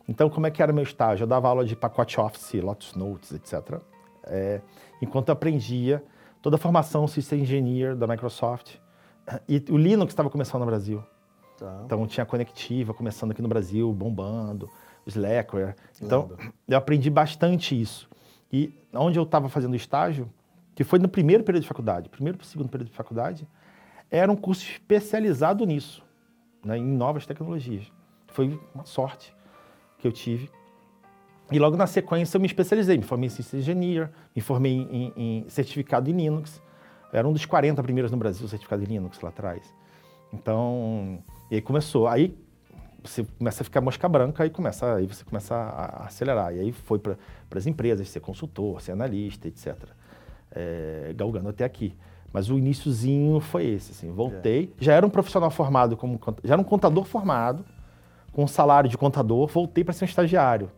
Então, 0.08 0.30
como 0.30 0.48
é 0.48 0.52
que 0.52 0.62
era 0.62 0.74
meu 0.74 0.84
estágio? 0.84 1.24
Eu 1.24 1.28
dava 1.28 1.48
aula 1.48 1.66
de 1.66 1.76
pacote 1.76 2.20
Office, 2.20 2.54
Lotus 2.62 2.96
Notes, 2.96 3.32
etc. 3.34 3.80
É, 4.24 4.62
enquanto 5.02 5.30
eu 5.30 5.34
aprendia 5.34 6.04
toda 6.42 6.56
a 6.56 6.60
formação 6.60 7.08
System 7.08 7.42
Engineer 7.42 7.96
da 7.96 8.08
Microsoft. 8.08 8.76
E 9.48 9.64
o 9.70 9.78
Linux 9.78 10.12
estava 10.12 10.30
começando 10.30 10.62
no 10.62 10.66
Brasil. 10.66 11.04
Tá. 11.58 11.82
Então, 11.86 12.08
tinha 12.08 12.24
a 12.24 12.26
Conectiva 12.26 12.94
começando 12.94 13.32
aqui 13.32 13.42
no 13.42 13.48
Brasil, 13.48 13.92
bombando, 13.94 14.68
Slackware. 15.06 15.76
Então, 16.02 16.32
eu 16.68 16.78
aprendi 16.78 17.10
bastante 17.10 17.80
isso. 17.80 18.10
E 18.52 18.74
onde 18.94 19.20
eu 19.20 19.24
estava 19.24 19.48
fazendo 19.48 19.76
estágio, 19.76 20.28
que 20.82 20.84
foi 20.84 20.98
no 20.98 21.08
primeiro 21.08 21.44
período 21.44 21.62
de 21.62 21.68
faculdade, 21.68 22.10
primeiro 22.10 22.40
para 22.40 22.46
o 22.46 22.48
segundo 22.48 22.68
período 22.68 22.90
de 22.90 22.96
faculdade, 22.96 23.48
era 24.10 24.32
um 24.32 24.36
curso 24.36 24.64
especializado 24.64 25.64
nisso, 25.64 26.04
né, 26.66 26.76
em 26.76 26.84
novas 26.84 27.24
tecnologias. 27.24 27.92
Foi 28.30 28.60
uma 28.74 28.84
sorte 28.84 29.32
que 30.00 30.08
eu 30.08 30.12
tive. 30.12 30.50
E 31.52 31.60
logo 31.60 31.78
na 31.78 31.86
sequência 31.86 32.36
eu 32.36 32.42
me 32.42 32.48
especializei, 32.48 32.98
me 32.98 33.04
formei 33.04 33.28
em 33.28 33.30
System 33.30 33.60
Engineer, 33.60 34.10
me 34.36 34.42
formei 34.42 34.72
em, 34.72 35.14
em 35.16 35.50
certificado 35.50 36.10
em 36.10 36.14
Linux. 36.14 36.60
era 37.14 37.28
um 37.28 37.34
dos 37.34 37.46
40 37.46 37.84
primeiros 37.84 38.12
no 38.12 38.18
Brasil 38.18 38.48
certificado 38.48 38.82
em 38.82 38.88
Linux 38.88 39.22
lá 39.22 39.30
atrás. 39.30 39.72
Então, 40.34 41.24
e 41.52 41.56
aí 41.56 41.62
começou. 41.62 42.08
Aí 42.08 42.36
você 43.04 43.24
começa 43.38 43.62
a 43.62 43.66
ficar 43.66 43.82
mosca 43.82 44.10
branca 44.10 44.48
e 44.48 44.50
começa, 44.50 44.96
aí 44.96 45.06
você 45.06 45.24
começa 45.24 45.54
a, 45.54 46.04
a 46.04 46.06
acelerar. 46.06 46.56
E 46.56 46.60
aí 46.60 46.72
foi 46.72 46.98
para 46.98 47.18
as 47.54 47.68
empresas, 47.68 48.10
ser 48.10 48.20
consultor, 48.20 48.82
ser 48.82 48.94
analista, 48.94 49.48
etc. 49.48 50.01
É, 50.54 51.14
galgando 51.16 51.50
até 51.50 51.64
aqui. 51.64 51.96
Mas 52.34 52.50
o 52.50 52.58
iníciozinho 52.58 53.40
foi 53.40 53.66
esse, 53.66 53.92
assim, 53.92 54.12
voltei, 54.12 54.74
é. 54.80 54.84
já 54.84 54.94
era 54.94 55.06
um 55.06 55.10
profissional 55.10 55.52
formado, 55.52 55.98
como, 55.98 56.20
já 56.44 56.54
era 56.54 56.62
um 56.62 56.66
contador 56.66 57.04
formado, 57.04 57.66
com 58.32 58.44
um 58.44 58.48
salário 58.48 58.90
de 58.90 58.98
contador, 58.98 59.48
voltei 59.48 59.84
para 59.84 59.94
ser 59.94 60.06
um 60.06 60.08
estagiário. 60.08 60.72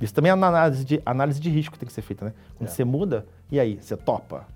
Isso 0.00 0.14
também 0.14 0.30
é 0.30 0.32
análise 0.32 0.84
de, 0.84 1.02
análise 1.04 1.40
de 1.40 1.50
risco 1.50 1.72
que 1.72 1.78
tem 1.78 1.86
que 1.86 1.92
ser 1.92 2.02
feita, 2.02 2.24
né? 2.24 2.34
Quando 2.56 2.68
é. 2.68 2.72
você 2.72 2.84
muda, 2.84 3.26
e 3.50 3.58
aí, 3.58 3.78
você 3.80 3.96
topa? 3.96 4.46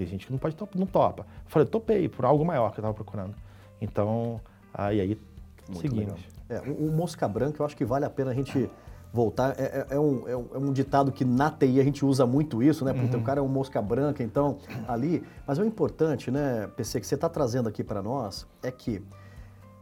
Tem 0.00 0.06
gente 0.06 0.24
que 0.24 0.32
não 0.32 0.38
pode 0.38 0.56
não 0.74 0.86
topa. 0.86 1.22
Eu 1.22 1.50
falei, 1.50 1.68
topei 1.68 2.08
por 2.08 2.24
algo 2.24 2.42
maior 2.42 2.70
que 2.70 2.78
eu 2.78 2.82
estava 2.82 2.94
procurando. 2.94 3.34
Então, 3.82 4.40
aí, 4.72 4.98
aí 4.98 5.20
Muito 5.68 5.80
seguimos. 5.80 6.20
É, 6.48 6.58
o, 6.60 6.86
o, 6.86 6.90
Mosca 6.90 7.28
Branca, 7.28 7.60
eu 7.60 7.66
acho 7.66 7.76
que 7.76 7.84
vale 7.84 8.06
a 8.06 8.10
pena 8.10 8.30
a 8.30 8.34
gente 8.34 8.70
voltar. 9.12 9.54
É, 9.58 9.86
é, 9.90 9.94
é 9.96 10.00
um, 10.00 10.28
é, 10.28 10.36
um, 10.36 10.46
é, 10.54 10.58
um, 10.58 10.72
ditado 10.72 11.10
que 11.12 11.24
na 11.24 11.50
TI 11.50 11.80
a 11.80 11.84
gente 11.84 12.04
usa 12.04 12.26
muito 12.26 12.62
isso, 12.62 12.84
né? 12.84 12.92
Porque 12.92 13.14
uhum. 13.16 13.22
o 13.22 13.24
cara 13.24 13.40
é 13.40 13.42
um 13.42 13.48
mosca 13.48 13.80
branca, 13.82 14.22
então, 14.22 14.58
ali. 14.86 15.22
Mas 15.46 15.58
o 15.58 15.64
importante, 15.64 16.30
né, 16.30 16.68
PC, 16.76 17.00
que 17.00 17.06
você 17.06 17.14
está 17.14 17.28
trazendo 17.28 17.68
aqui 17.68 17.82
para 17.82 18.02
nós 18.02 18.46
é 18.62 18.70
que 18.70 19.02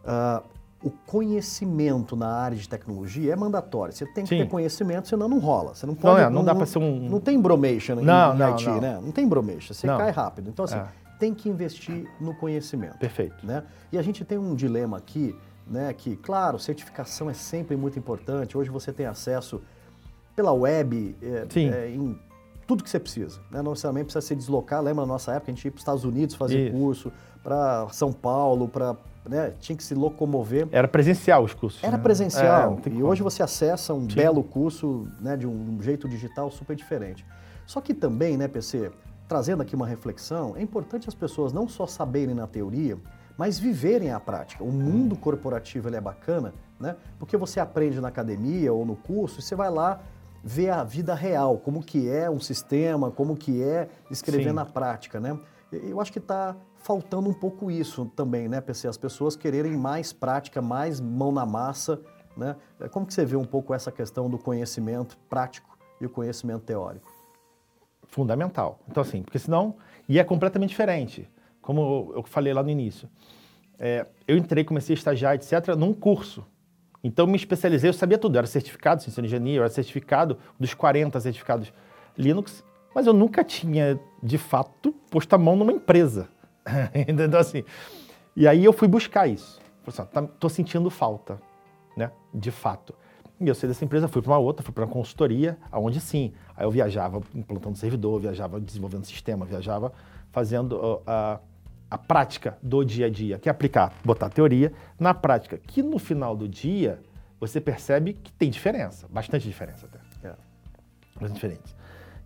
uh, 0.04 0.42
o 0.82 0.90
conhecimento 0.90 2.14
na 2.14 2.28
área 2.28 2.56
de 2.56 2.68
tecnologia 2.68 3.32
é 3.32 3.36
mandatório. 3.36 3.92
Você 3.92 4.06
tem 4.06 4.24
que 4.24 4.30
Sim. 4.30 4.38
ter 4.38 4.48
conhecimento, 4.48 5.08
senão 5.08 5.28
não 5.28 5.38
rola. 5.38 5.74
Você 5.74 5.86
não 5.86 5.94
pode. 5.94 6.20
Não, 6.20 6.26
é, 6.26 6.30
não, 6.30 6.36
não 6.36 6.44
dá 6.44 6.54
para 6.54 6.66
ser 6.66 6.78
um. 6.78 7.08
Não 7.08 7.20
tem 7.20 7.40
bromation 7.40 7.96
não, 7.96 8.02
em, 8.34 8.38
não, 8.38 8.50
IT, 8.52 8.66
não. 8.66 8.80
né? 8.80 9.00
Não 9.02 9.12
tem 9.12 9.28
bromation. 9.28 9.74
Você 9.74 9.86
cai 9.86 10.10
rápido. 10.10 10.48
Então, 10.48 10.64
assim, 10.64 10.76
é. 10.76 10.86
tem 11.18 11.34
que 11.34 11.48
investir 11.48 12.08
no 12.20 12.34
conhecimento. 12.34 12.98
Perfeito. 12.98 13.44
Né? 13.44 13.64
E 13.92 13.98
a 13.98 14.02
gente 14.02 14.24
tem 14.24 14.38
um 14.38 14.54
dilema 14.54 14.96
aqui, 14.96 15.34
né? 15.68 15.92
Que, 15.92 16.16
claro, 16.16 16.58
certificação 16.58 17.28
é 17.28 17.34
sempre 17.34 17.76
muito 17.76 17.98
importante. 17.98 18.56
Hoje 18.56 18.70
você 18.70 18.92
tem 18.92 19.06
acesso 19.06 19.60
pela 20.34 20.52
web 20.52 21.16
é, 21.22 21.46
é, 21.58 21.90
em 21.90 22.18
tudo 22.66 22.84
que 22.84 22.90
você 22.90 23.00
precisa. 23.00 23.40
Né? 23.50 23.62
Não 23.62 23.72
necessariamente 23.72 24.06
precisa 24.06 24.20
se 24.20 24.36
deslocar. 24.36 24.82
Lembra 24.82 25.04
na 25.04 25.12
nossa 25.12 25.32
época, 25.32 25.50
a 25.50 25.54
gente 25.54 25.64
ia 25.64 25.70
para 25.70 25.78
os 25.78 25.82
Estados 25.82 26.04
Unidos 26.04 26.34
fazer 26.34 26.68
Isso. 26.68 26.76
curso, 26.76 27.12
para 27.42 27.88
São 27.90 28.12
Paulo, 28.12 28.68
para 28.68 28.94
né, 29.28 29.52
tinha 29.60 29.76
que 29.76 29.84
se 29.84 29.94
locomover. 29.94 30.68
Era 30.72 30.88
presencial 30.88 31.44
os 31.44 31.54
cursos. 31.54 31.82
Era 31.82 31.96
né? 31.96 32.02
presencial. 32.02 32.80
É, 32.84 32.88
e 32.88 33.02
hoje 33.02 33.22
você 33.22 33.42
acessa 33.42 33.92
um 33.92 34.08
Sim. 34.08 34.16
belo 34.16 34.42
curso 34.42 35.06
né, 35.20 35.36
de 35.36 35.46
um, 35.46 35.78
jeito 35.82 36.08
digital 36.08 36.50
super 36.50 36.74
diferente. 36.74 37.24
Só 37.66 37.80
que 37.80 37.92
também, 37.92 38.36
né, 38.36 38.48
PC, 38.48 38.90
trazendo 39.28 39.62
aqui 39.62 39.76
uma 39.76 39.86
reflexão, 39.86 40.54
é 40.56 40.62
importante 40.62 41.08
as 41.08 41.14
pessoas 41.14 41.52
não 41.52 41.68
só 41.68 41.86
saberem 41.86 42.34
na 42.34 42.46
teoria, 42.46 42.96
mas 43.38 43.56
viverem 43.56 44.10
a 44.10 44.18
prática. 44.18 44.64
O 44.64 44.72
mundo 44.72 45.16
corporativo 45.16 45.88
ele 45.88 45.96
é 45.96 46.00
bacana, 46.00 46.52
né? 46.78 46.96
Porque 47.20 47.36
você 47.36 47.60
aprende 47.60 48.00
na 48.00 48.08
academia 48.08 48.72
ou 48.72 48.84
no 48.84 48.96
curso 48.96 49.38
e 49.38 49.42
você 49.42 49.54
vai 49.54 49.70
lá 49.70 50.00
ver 50.42 50.70
a 50.70 50.82
vida 50.82 51.14
real, 51.14 51.56
como 51.58 51.80
que 51.80 52.10
é 52.10 52.28
um 52.28 52.40
sistema, 52.40 53.12
como 53.12 53.36
que 53.36 53.62
é 53.62 53.88
escrever 54.10 54.48
Sim. 54.48 54.54
na 54.54 54.64
prática, 54.64 55.20
né? 55.20 55.38
Eu 55.70 56.00
acho 56.00 56.12
que 56.12 56.18
está 56.18 56.56
faltando 56.78 57.28
um 57.28 57.32
pouco 57.32 57.70
isso 57.70 58.06
também, 58.16 58.48
né, 58.48 58.60
PC? 58.60 58.88
As 58.88 58.96
pessoas 58.96 59.36
quererem 59.36 59.76
mais 59.76 60.12
prática, 60.12 60.60
mais 60.60 61.00
mão 61.00 61.30
na 61.30 61.46
massa, 61.46 62.00
né? 62.36 62.56
Como 62.90 63.06
que 63.06 63.14
você 63.14 63.24
vê 63.24 63.36
um 63.36 63.44
pouco 63.44 63.72
essa 63.72 63.92
questão 63.92 64.28
do 64.28 64.38
conhecimento 64.38 65.16
prático 65.28 65.78
e 66.00 66.06
o 66.06 66.10
conhecimento 66.10 66.64
teórico? 66.64 67.12
Fundamental. 68.04 68.80
Então, 68.88 69.00
assim, 69.02 69.22
porque 69.22 69.38
senão... 69.38 69.76
E 70.08 70.18
é 70.18 70.24
completamente 70.24 70.70
diferente, 70.70 71.28
como 71.68 72.14
eu 72.16 72.22
falei 72.22 72.54
lá 72.54 72.62
no 72.62 72.70
início. 72.70 73.10
É, 73.78 74.06
eu 74.26 74.38
entrei, 74.38 74.64
comecei 74.64 74.94
a 74.94 74.96
estagiar, 74.96 75.34
etc., 75.34 75.76
num 75.76 75.92
curso. 75.92 76.42
Então, 77.04 77.26
me 77.26 77.36
especializei, 77.36 77.90
eu 77.90 77.92
sabia 77.92 78.16
tudo. 78.16 78.36
Eu 78.36 78.38
era 78.38 78.46
certificado 78.46 79.04
em 79.04 79.24
engenharia, 79.26 79.56
eu 79.56 79.62
era 79.62 79.70
certificado 79.70 80.38
dos 80.58 80.72
40 80.72 81.20
certificados 81.20 81.70
Linux, 82.16 82.64
mas 82.94 83.06
eu 83.06 83.12
nunca 83.12 83.44
tinha, 83.44 84.00
de 84.22 84.38
fato, 84.38 84.94
posto 85.10 85.30
a 85.34 85.36
mão 85.36 85.56
numa 85.56 85.70
empresa. 85.70 86.30
então, 87.06 87.38
assim, 87.38 87.62
e 88.34 88.48
aí 88.48 88.64
eu 88.64 88.72
fui 88.72 88.88
buscar 88.88 89.26
isso. 89.26 89.60
Falei 89.84 90.10
assim, 90.16 90.28
tá, 90.40 90.48
sentindo 90.48 90.88
falta, 90.88 91.38
né, 91.94 92.10
de 92.32 92.50
fato. 92.50 92.94
E 93.38 93.46
eu 93.46 93.54
saí 93.54 93.68
dessa 93.68 93.84
empresa, 93.84 94.08
fui 94.08 94.22
para 94.22 94.32
uma 94.32 94.38
outra, 94.38 94.64
fui 94.64 94.72
para 94.72 94.86
uma 94.86 94.90
consultoria, 94.90 95.58
aonde 95.70 96.00
sim. 96.00 96.32
Aí 96.56 96.64
eu 96.64 96.70
viajava 96.70 97.20
implantando 97.34 97.76
servidor, 97.76 98.20
viajava 98.20 98.58
desenvolvendo 98.58 99.04
sistema, 99.04 99.44
viajava 99.44 99.92
fazendo 100.32 100.76
uh, 100.76 101.02
a, 101.06 101.40
a 101.90 101.96
prática 101.96 102.58
do 102.62 102.84
dia 102.84 103.06
a 103.06 103.10
dia, 103.10 103.38
que 103.38 103.48
é 103.48 103.52
aplicar, 103.52 103.94
botar 104.04 104.26
a 104.26 104.30
teoria 104.30 104.72
na 104.98 105.14
prática, 105.14 105.58
que 105.58 105.82
no 105.82 105.98
final 105.98 106.36
do 106.36 106.48
dia 106.48 107.00
você 107.40 107.60
percebe 107.60 108.12
que 108.12 108.32
tem 108.32 108.50
diferença, 108.50 109.06
bastante 109.08 109.46
diferença 109.46 109.86
até. 109.86 110.28
É. 110.28 110.34
Bastante 111.14 111.34
diferente. 111.34 111.76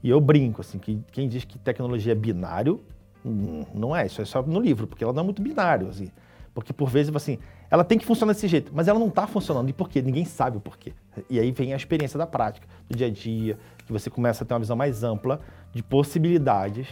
E 0.03 0.11
eu 0.11 0.21
brinco, 0.21 0.61
assim, 0.61 0.79
que 0.79 1.01
quem 1.13 1.29
diz 1.29 1.45
que 1.45 1.59
tecnologia 1.59 2.13
é 2.13 2.15
binário, 2.15 2.83
não 3.25 3.95
é, 3.95 4.07
isso 4.07 4.21
é 4.21 4.25
só 4.25 4.43
no 4.43 4.59
livro, 4.59 4.87
porque 4.87 5.05
ela 5.05 5.13
não 5.13 5.21
é 5.21 5.25
muito 5.25 5.41
binário, 5.41 5.89
assim. 5.89 6.11
Porque 6.53 6.73
por 6.73 6.91
vezes, 6.91 7.15
assim, 7.15 7.39
ela 7.71 7.85
tem 7.85 7.97
que 7.97 8.05
funcionar 8.05 8.33
desse 8.33 8.49
jeito, 8.49 8.73
mas 8.75 8.89
ela 8.89 8.99
não 8.99 9.09
está 9.09 9.27
funcionando. 9.27 9.69
E 9.69 9.73
por 9.73 9.89
quê? 9.89 10.03
Ninguém 10.03 10.25
sabe 10.25 10.57
o 10.57 10.61
porquê. 10.61 10.93
E 11.31 11.39
aí 11.39 11.53
vem 11.53 11.73
a 11.73 11.77
experiência 11.77 12.19
da 12.19 12.27
prática, 12.27 12.67
do 12.89 12.97
dia 12.97 13.07
a 13.07 13.11
dia, 13.11 13.59
que 13.87 13.93
você 13.93 14.11
começa 14.11 14.45
a 14.45 14.47
ter 14.47 14.53
uma 14.53 14.61
visão 14.61 14.77
mais 14.77 15.03
ampla 15.05 15.41
de 15.73 15.83
possibilidades 15.83 16.89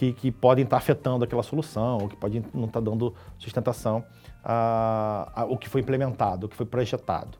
que, 0.00 0.14
que 0.14 0.32
podem 0.32 0.64
estar 0.64 0.78
afetando 0.78 1.26
aquela 1.26 1.42
solução, 1.42 1.98
ou 1.98 2.08
que 2.08 2.16
podem 2.16 2.42
não 2.54 2.64
estar 2.64 2.80
dando 2.80 3.14
sustentação 3.38 4.02
ao 4.42 5.58
que 5.58 5.68
foi 5.68 5.82
implementado, 5.82 6.46
ao 6.46 6.48
que 6.48 6.56
foi 6.56 6.64
projetado. 6.64 7.36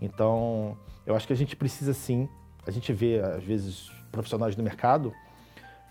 Então, 0.00 0.76
eu 1.06 1.14
acho 1.14 1.24
que 1.24 1.32
a 1.32 1.36
gente 1.36 1.54
precisa 1.54 1.94
sim, 1.94 2.28
a 2.66 2.70
gente 2.72 2.92
vê, 2.92 3.20
às 3.20 3.44
vezes, 3.44 3.92
profissionais 4.10 4.56
do 4.56 4.62
mercado 4.62 5.12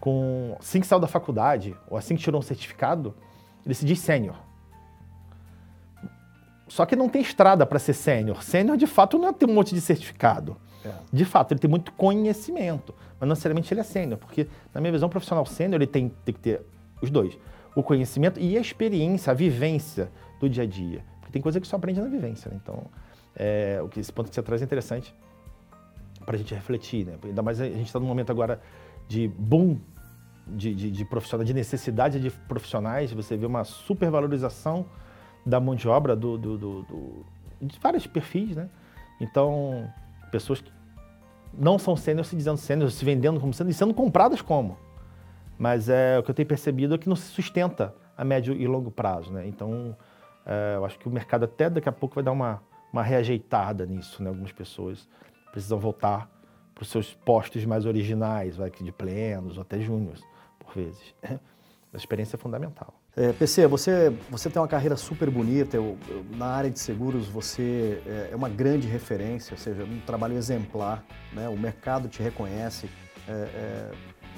com 0.02 0.58
assim 0.60 0.82
que 0.82 0.88
saiu 0.88 1.00
da 1.00 1.08
faculdade 1.08 1.74
ou 1.90 1.98
assim 1.98 2.18
que 2.18 2.22
tirou 2.22 2.40
um 2.40 2.44
certificado, 2.44 3.16
ele 3.66 3.74
se 3.74 3.86
diz 3.86 4.00
sênior. 4.00 4.36
Só 6.68 6.86
que 6.86 6.98
não 6.98 7.08
tem 7.08 7.22
estrada 7.22 7.66
para 7.66 7.80
ser 7.80 7.94
sênior. 7.94 8.44
Sênior, 8.44 8.76
de 8.76 8.88
fato, 8.88 9.18
não 9.18 9.30
é 9.30 9.34
ter 9.34 9.46
um 9.46 9.54
monte 9.54 9.74
de 9.74 9.80
certificado. 9.80 10.58
É. 10.84 10.94
De 11.12 11.26
fato, 11.26 11.52
ele 11.52 11.60
tem 11.60 11.70
muito 11.70 11.92
conhecimento, 11.94 12.94
mas 13.20 13.22
não 13.22 13.30
necessariamente 13.30 13.74
ele 13.74 13.82
é 13.82 13.84
sênior, 13.84 14.18
porque, 14.18 14.48
na 14.74 14.80
minha 14.80 14.92
visão, 14.92 15.10
profissional 15.10 15.46
sênior 15.46 15.82
ele 15.82 15.88
tem, 15.88 16.10
tem 16.24 16.34
que 16.34 16.40
ter 16.40 16.62
os 17.02 17.10
dois: 17.10 17.38
o 17.76 17.84
conhecimento 17.84 18.40
e 18.40 18.58
a 18.58 18.62
experiência, 18.62 19.32
a 19.32 19.34
vivência 19.34 20.10
do 20.40 20.50
dia 20.50 20.64
a 20.64 20.68
dia. 20.68 21.04
Porque 21.20 21.34
tem 21.34 21.42
coisa 21.42 21.60
que 21.60 21.68
só 21.68 21.76
aprende 21.76 22.00
na 22.00 22.08
vivência. 22.08 22.50
Né? 22.50 22.60
Então, 22.64 22.86
é, 23.36 23.80
o 23.84 23.88
que 23.88 24.00
esse 24.00 24.12
ponto 24.12 24.30
que 24.30 24.36
você 24.36 24.42
traz 24.42 24.62
é 24.62 24.66
interessante 24.66 25.14
para 26.26 26.36
a 26.36 26.38
gente 26.38 26.54
refletir. 26.54 27.06
Né? 27.06 27.18
Ainda 27.24 27.42
mais 27.42 27.60
a 27.60 27.66
gente 27.66 27.88
está 27.88 28.00
num 28.00 28.08
momento 28.08 28.32
agora 28.32 28.62
de 29.08 29.28
boom 29.28 29.78
de, 30.48 30.74
de, 30.74 30.92
de 30.92 31.08
de 31.46 31.54
necessidade 31.54 32.20
de 32.20 32.32
profissionais, 32.32 33.12
você 33.12 33.38
vê 33.38 33.46
uma 33.46 33.64
supervalorização 33.64 34.86
da 35.46 35.60
mão 35.60 35.76
de 35.76 35.88
obra 35.88 36.16
do, 36.16 36.38
do, 36.38 36.58
do, 36.58 36.82
do 36.84 37.26
de 37.62 37.78
vários 37.80 38.08
perfis, 38.08 38.56
né? 38.56 38.70
Então, 39.20 39.92
pessoas 40.30 40.62
que 40.62 40.72
não 41.54 41.80
são 41.80 41.96
sênior 41.96 42.26
se 42.26 42.36
dizendo 42.36 42.58
sênior, 42.58 42.92
se 42.92 43.04
vendendo 43.04 43.40
como 43.40 43.54
sênior 43.54 43.72
e 43.72 43.74
sendo 43.74 43.94
compradas 43.94 44.42
como. 44.42 44.78
Mas 45.58 45.90
é, 45.90 46.18
o 46.18 46.24
que 46.24 46.32
eu 46.32 46.36
tenho 46.36 46.48
percebido 46.48 46.96
é 46.96 46.98
que 46.98 47.10
não 47.10 47.16
se 47.16 47.28
sustenta 47.28 47.94
a 48.18 48.24
médio 48.24 48.54
e 48.54 48.66
longo 48.68 48.92
prazo, 48.92 49.32
né? 49.32 49.48
Então, 49.48 49.96
é, 50.46 50.76
eu 50.76 50.86
acho 50.86 50.98
que 50.98 51.08
o 51.08 51.12
mercado 51.12 51.44
até 51.44 51.70
daqui 51.70 51.90
a 51.90 51.92
pouco 51.92 52.16
vai 52.16 52.24
dar 52.24 52.32
uma, 52.32 52.62
uma 52.94 53.04
reajeitada 53.04 53.86
nisso, 53.86 54.24
né? 54.24 54.30
Algumas 54.30 54.52
pessoas 54.52 55.08
precisam 55.52 55.80
voltar 55.80 56.30
para 56.74 56.84
os 56.84 56.90
seus 56.90 57.14
postos 57.14 57.66
mais 57.66 57.86
originais, 57.86 58.56
vai 58.56 58.70
de 58.70 58.92
plenos 58.92 59.58
ou 59.58 59.62
até 59.62 59.80
júniores, 59.80 60.24
por 60.58 60.74
vezes. 60.74 61.14
A 61.92 61.98
experiência 61.98 62.36
é 62.36 62.40
fundamental. 62.40 62.94
É, 63.18 63.34
PC, 63.34 63.68
você, 63.68 64.14
você 64.30 64.50
tem 64.50 64.62
uma 64.62 64.68
carreira 64.68 64.96
super 64.96 65.30
bonita, 65.30 65.76
eu, 65.76 65.98
eu, 66.08 66.24
na 66.38 66.46
área 66.46 66.70
de 66.70 66.80
seguros 66.80 67.28
você 67.28 68.02
é, 68.06 68.30
é, 68.32 68.36
uma 68.36 68.48
grande 68.48 68.88
referência, 68.88 69.54
ou 69.54 69.58
seja, 69.58 69.84
um 69.84 70.00
trabalho 70.00 70.38
exemplar, 70.38 71.04
né? 71.34 71.50
o 71.50 71.58
mercado 71.58 72.08
te 72.08 72.22
reconhece 72.22 72.88
é, 73.28 73.32
é 73.32 73.92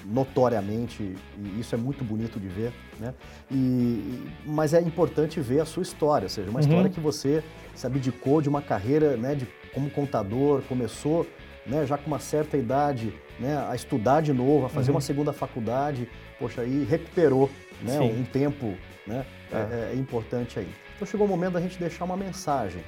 notoriamente, 0.05 1.15
e 1.37 1.59
isso 1.59 1.75
é 1.75 1.77
muito 1.77 2.03
bonito 2.03 2.39
de 2.39 2.47
ver, 2.47 2.73
né? 2.99 3.13
E, 3.51 4.27
mas 4.45 4.73
é 4.73 4.81
importante 4.81 5.39
ver 5.39 5.59
a 5.59 5.65
sua 5.65 5.83
história, 5.83 6.25
ou 6.25 6.29
seja, 6.29 6.49
uma 6.49 6.59
uhum. 6.59 6.67
história 6.67 6.89
que 6.89 6.99
você 6.99 7.43
se 7.75 7.85
abdicou 7.85 8.41
de 8.41 8.49
uma 8.49 8.61
carreira 8.63 9.15
né, 9.15 9.35
de, 9.35 9.47
como 9.73 9.89
contador, 9.89 10.61
começou 10.63 11.27
né, 11.65 11.85
já 11.85 11.97
com 11.97 12.07
uma 12.07 12.19
certa 12.19 12.57
idade, 12.57 13.13
né, 13.39 13.63
a 13.69 13.75
estudar 13.75 14.21
de 14.21 14.33
novo, 14.33 14.65
a 14.65 14.69
fazer 14.69 14.89
uhum. 14.89 14.95
uma 14.95 15.01
segunda 15.01 15.31
faculdade, 15.31 16.09
poxa, 16.39 16.61
aí 16.61 16.83
recuperou 16.83 17.49
né, 17.81 18.00
um 18.00 18.23
tempo 18.23 18.75
né, 19.05 19.25
é. 19.51 19.55
É, 19.55 19.93
é. 19.93 19.95
importante 19.95 20.59
aí. 20.59 20.69
Então 20.95 21.07
chegou 21.07 21.25
o 21.25 21.29
momento 21.29 21.53
da 21.53 21.61
gente 21.61 21.77
deixar 21.77 22.05
uma 22.05 22.17
mensagem. 22.17 22.83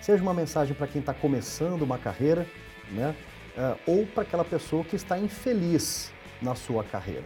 Seja 0.00 0.22
uma 0.22 0.34
mensagem 0.34 0.74
para 0.74 0.86
quem 0.86 1.00
está 1.00 1.14
começando 1.14 1.82
uma 1.82 1.98
carreira, 1.98 2.46
né, 2.90 3.14
é, 3.56 3.76
ou 3.86 4.06
para 4.06 4.22
aquela 4.22 4.44
pessoa 4.44 4.84
que 4.84 4.96
está 4.96 5.18
infeliz 5.18 6.12
na 6.40 6.54
sua 6.54 6.82
carreira. 6.82 7.24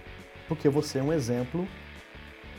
Porque 0.48 0.68
você 0.68 0.98
é 0.98 1.02
um 1.02 1.12
exemplo 1.12 1.66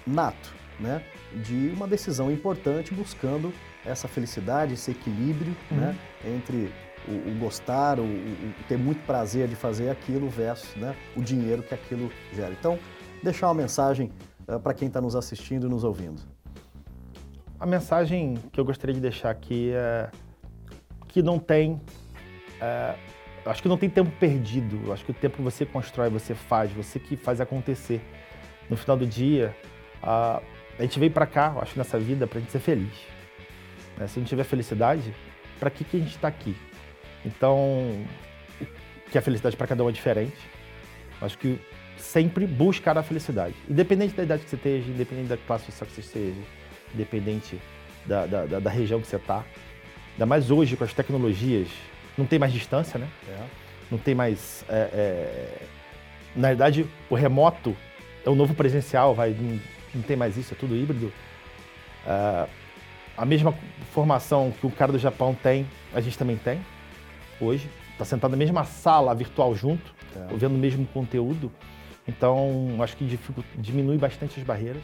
nato 0.05 0.53
né, 0.79 1.03
de 1.33 1.71
uma 1.75 1.87
decisão 1.87 2.31
importante 2.31 2.93
buscando 2.93 3.53
essa 3.85 4.07
felicidade, 4.07 4.73
esse 4.73 4.91
equilíbrio 4.91 5.55
uhum. 5.71 5.77
né, 5.77 5.95
entre 6.25 6.71
o, 7.07 7.31
o 7.31 7.35
gostar, 7.39 7.99
o, 7.99 8.03
o, 8.03 8.53
ter 8.67 8.77
muito 8.77 9.05
prazer 9.05 9.47
de 9.47 9.55
fazer 9.55 9.89
aquilo 9.89 10.29
versus 10.29 10.75
né, 10.75 10.95
o 11.15 11.21
dinheiro 11.21 11.63
que 11.63 11.73
aquilo 11.73 12.11
gera. 12.33 12.51
Então, 12.51 12.77
deixar 13.23 13.47
uma 13.47 13.53
mensagem 13.55 14.11
uh, 14.47 14.59
para 14.59 14.73
quem 14.73 14.87
está 14.87 15.01
nos 15.01 15.15
assistindo 15.15 15.67
e 15.67 15.69
nos 15.69 15.83
ouvindo. 15.83 16.21
A 17.59 17.65
mensagem 17.65 18.35
que 18.51 18.59
eu 18.59 18.65
gostaria 18.65 18.93
de 18.93 19.01
deixar 19.01 19.31
aqui 19.31 19.71
é 19.71 20.09
que 21.07 21.23
não 21.23 21.39
tem. 21.39 21.81
É, 22.61 22.95
acho 23.45 23.61
que 23.61 23.67
não 23.67 23.77
tem 23.77 23.89
tempo 23.89 24.11
perdido. 24.19 24.93
Acho 24.93 25.03
que 25.03 25.11
o 25.11 25.13
tempo 25.13 25.37
que 25.37 25.41
você 25.41 25.65
constrói, 25.65 26.09
você 26.09 26.35
faz, 26.35 26.71
você 26.71 26.99
que 26.99 27.15
faz 27.15 27.41
acontecer. 27.41 28.01
No 28.69 28.77
final 28.77 28.97
do 28.97 29.07
dia, 29.07 29.55
a, 30.03 30.41
a 30.77 30.81
gente 30.83 30.99
veio 30.99 31.11
para 31.11 31.25
cá, 31.25 31.55
acho 31.59 31.73
que 31.73 31.79
nessa 31.79 31.97
vida, 31.97 32.27
para 32.27 32.37
a 32.37 32.41
gente 32.41 32.51
ser 32.51 32.59
feliz. 32.59 32.93
Né? 33.97 34.07
Se 34.07 34.19
não 34.19 34.27
tiver 34.27 34.43
felicidade, 34.43 35.13
para 35.59 35.69
que, 35.69 35.83
que 35.83 35.97
a 35.97 35.99
gente 35.99 36.15
está 36.15 36.27
aqui? 36.27 36.55
Então, 37.25 38.05
que 39.11 39.17
a 39.17 39.21
felicidade 39.21 39.57
para 39.57 39.65
cada 39.65 39.83
um 39.83 39.89
é 39.89 39.91
diferente. 39.91 40.37
Acho 41.21 41.37
que 41.37 41.59
sempre 41.97 42.45
buscar 42.45 42.97
a 42.97 43.03
felicidade. 43.03 43.55
Independente 43.69 44.15
da 44.15 44.23
idade 44.23 44.43
que 44.43 44.49
você 44.49 44.55
esteja, 44.55 44.89
independente 44.89 45.27
da 45.27 45.37
classe 45.37 45.65
social 45.65 45.87
que 45.87 45.93
você 45.93 46.01
esteja, 46.01 46.41
independente 46.93 47.59
da, 48.05 48.25
da, 48.25 48.45
da, 48.45 48.59
da 48.59 48.69
região 48.69 48.99
que 49.01 49.07
você 49.07 49.17
está. 49.17 49.43
Ainda 50.13 50.25
mais 50.25 50.49
hoje 50.49 50.75
com 50.75 50.83
as 50.83 50.93
tecnologias, 50.93 51.67
não 52.17 52.25
tem 52.25 52.39
mais 52.39 52.51
distância, 52.51 52.97
né? 52.99 53.07
É. 53.29 53.43
Não 53.91 53.97
tem 53.97 54.15
mais. 54.15 54.65
É, 54.67 54.89
é... 54.93 55.61
Na 56.35 56.49
verdade, 56.49 56.85
o 57.09 57.15
remoto 57.15 57.75
é 58.25 58.29
o 58.29 58.35
novo 58.35 58.53
presencial, 58.53 59.13
vai, 59.13 59.31
não, 59.31 59.59
não 59.93 60.01
tem 60.01 60.17
mais 60.17 60.37
isso, 60.37 60.53
é 60.53 60.57
tudo 60.57 60.75
híbrido. 60.75 61.11
Uh, 62.05 62.49
a 63.17 63.25
mesma 63.25 63.53
formação 63.91 64.53
que 64.59 64.67
o 64.67 64.71
cara 64.71 64.91
do 64.91 64.99
Japão 64.99 65.33
tem, 65.33 65.67
a 65.93 66.01
gente 66.01 66.17
também 66.17 66.37
tem 66.37 66.59
hoje. 67.41 67.69
Está 67.93 68.05
sentado 68.05 68.31
na 68.31 68.37
mesma 68.37 68.63
sala 68.63 69.13
virtual 69.15 69.55
junto, 69.55 69.93
é. 70.15 70.35
vendo 70.35 70.55
o 70.55 70.59
mesmo 70.59 70.85
conteúdo. 70.87 71.51
Então, 72.07 72.77
acho 72.81 72.95
que 72.95 73.19
diminui 73.57 73.97
bastante 73.97 74.39
as 74.39 74.45
barreiras. 74.45 74.83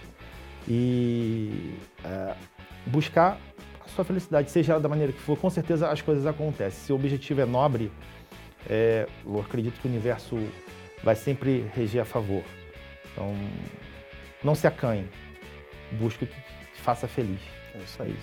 E 0.68 1.74
é, 2.04 2.36
buscar 2.88 3.40
a 3.84 3.88
sua 3.90 4.04
felicidade, 4.04 4.52
seja 4.52 4.74
ela 4.74 4.82
da 4.82 4.90
maneira 4.90 5.12
que 5.12 5.20
for, 5.20 5.38
com 5.38 5.50
certeza 5.50 5.90
as 5.90 6.02
coisas 6.02 6.26
acontecem. 6.26 6.80
Se 6.86 6.92
o 6.92 6.96
objetivo 6.96 7.42
é 7.42 7.46
nobre, 7.46 7.92
é, 8.70 9.08
eu 9.26 9.40
acredito 9.40 9.80
que 9.80 9.88
o 9.88 9.92
universo 9.92 10.38
vai 11.04 11.16
sempre 11.16 11.66
reger 11.74 12.02
a 12.02 12.06
favor. 12.06 12.44
Então, 13.12 13.36
não 14.44 14.56
se 14.56 14.68
acanhe. 14.68 15.08
Busque 15.94 16.24
o 16.24 16.28
que 16.28 16.36
te 16.36 16.82
faça 16.82 17.08
feliz. 17.08 17.42
É 17.76 17.78
isso 17.80 18.02
aí. 18.02 18.16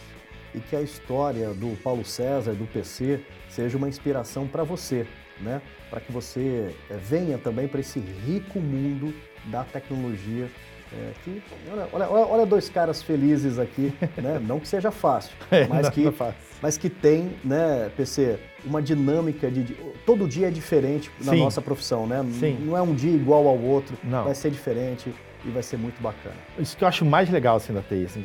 E 0.54 0.60
que 0.60 0.74
a 0.74 0.82
história 0.82 1.54
do 1.54 1.76
Paulo 1.82 2.04
César, 2.04 2.52
do 2.52 2.66
PC, 2.66 3.20
seja 3.48 3.76
uma 3.76 3.88
inspiração 3.88 4.46
para 4.46 4.64
você, 4.64 5.06
né? 5.40 5.62
Para 5.90 6.00
que 6.00 6.12
você 6.12 6.74
é, 6.88 6.94
venha 6.96 7.36
também 7.36 7.66
para 7.66 7.80
esse 7.80 7.98
rico 7.98 8.60
mundo 8.60 9.12
da 9.46 9.64
tecnologia. 9.64 10.48
É, 10.92 11.12
que, 11.24 11.40
olha, 11.70 11.88
olha, 11.92 12.08
olha, 12.08 12.46
dois 12.46 12.68
caras 12.68 13.00
felizes 13.00 13.58
aqui, 13.60 13.92
né? 14.20 14.40
Não 14.44 14.58
que 14.58 14.66
seja 14.66 14.90
fácil, 14.90 15.32
é, 15.50 15.66
mas, 15.68 15.88
que, 15.88 16.08
é 16.08 16.10
fácil. 16.10 16.34
mas 16.60 16.76
que 16.76 16.90
tem, 16.90 17.30
né, 17.44 17.90
PC, 17.96 18.40
uma 18.64 18.82
dinâmica 18.82 19.48
de. 19.50 19.76
Todo 20.04 20.26
dia 20.26 20.48
é 20.48 20.50
diferente 20.50 21.08
na 21.20 21.32
Sim. 21.32 21.40
nossa 21.40 21.62
profissão, 21.62 22.08
né? 22.08 22.24
Sim. 22.38 22.58
Não 22.62 22.76
é 22.76 22.82
um 22.82 22.92
dia 22.92 23.12
igual 23.14 23.46
ao 23.46 23.58
outro, 23.58 23.96
Não. 24.02 24.24
vai 24.24 24.34
ser 24.34 24.50
diferente 24.50 25.14
e 25.44 25.48
vai 25.50 25.62
ser 25.62 25.76
muito 25.76 26.00
bacana. 26.02 26.34
Isso 26.58 26.76
que 26.76 26.82
eu 26.82 26.88
acho 26.88 27.04
mais 27.04 27.30
legal 27.30 27.56
assim 27.56 27.72
da 27.72 27.82
TI, 27.82 28.04
assim, 28.06 28.22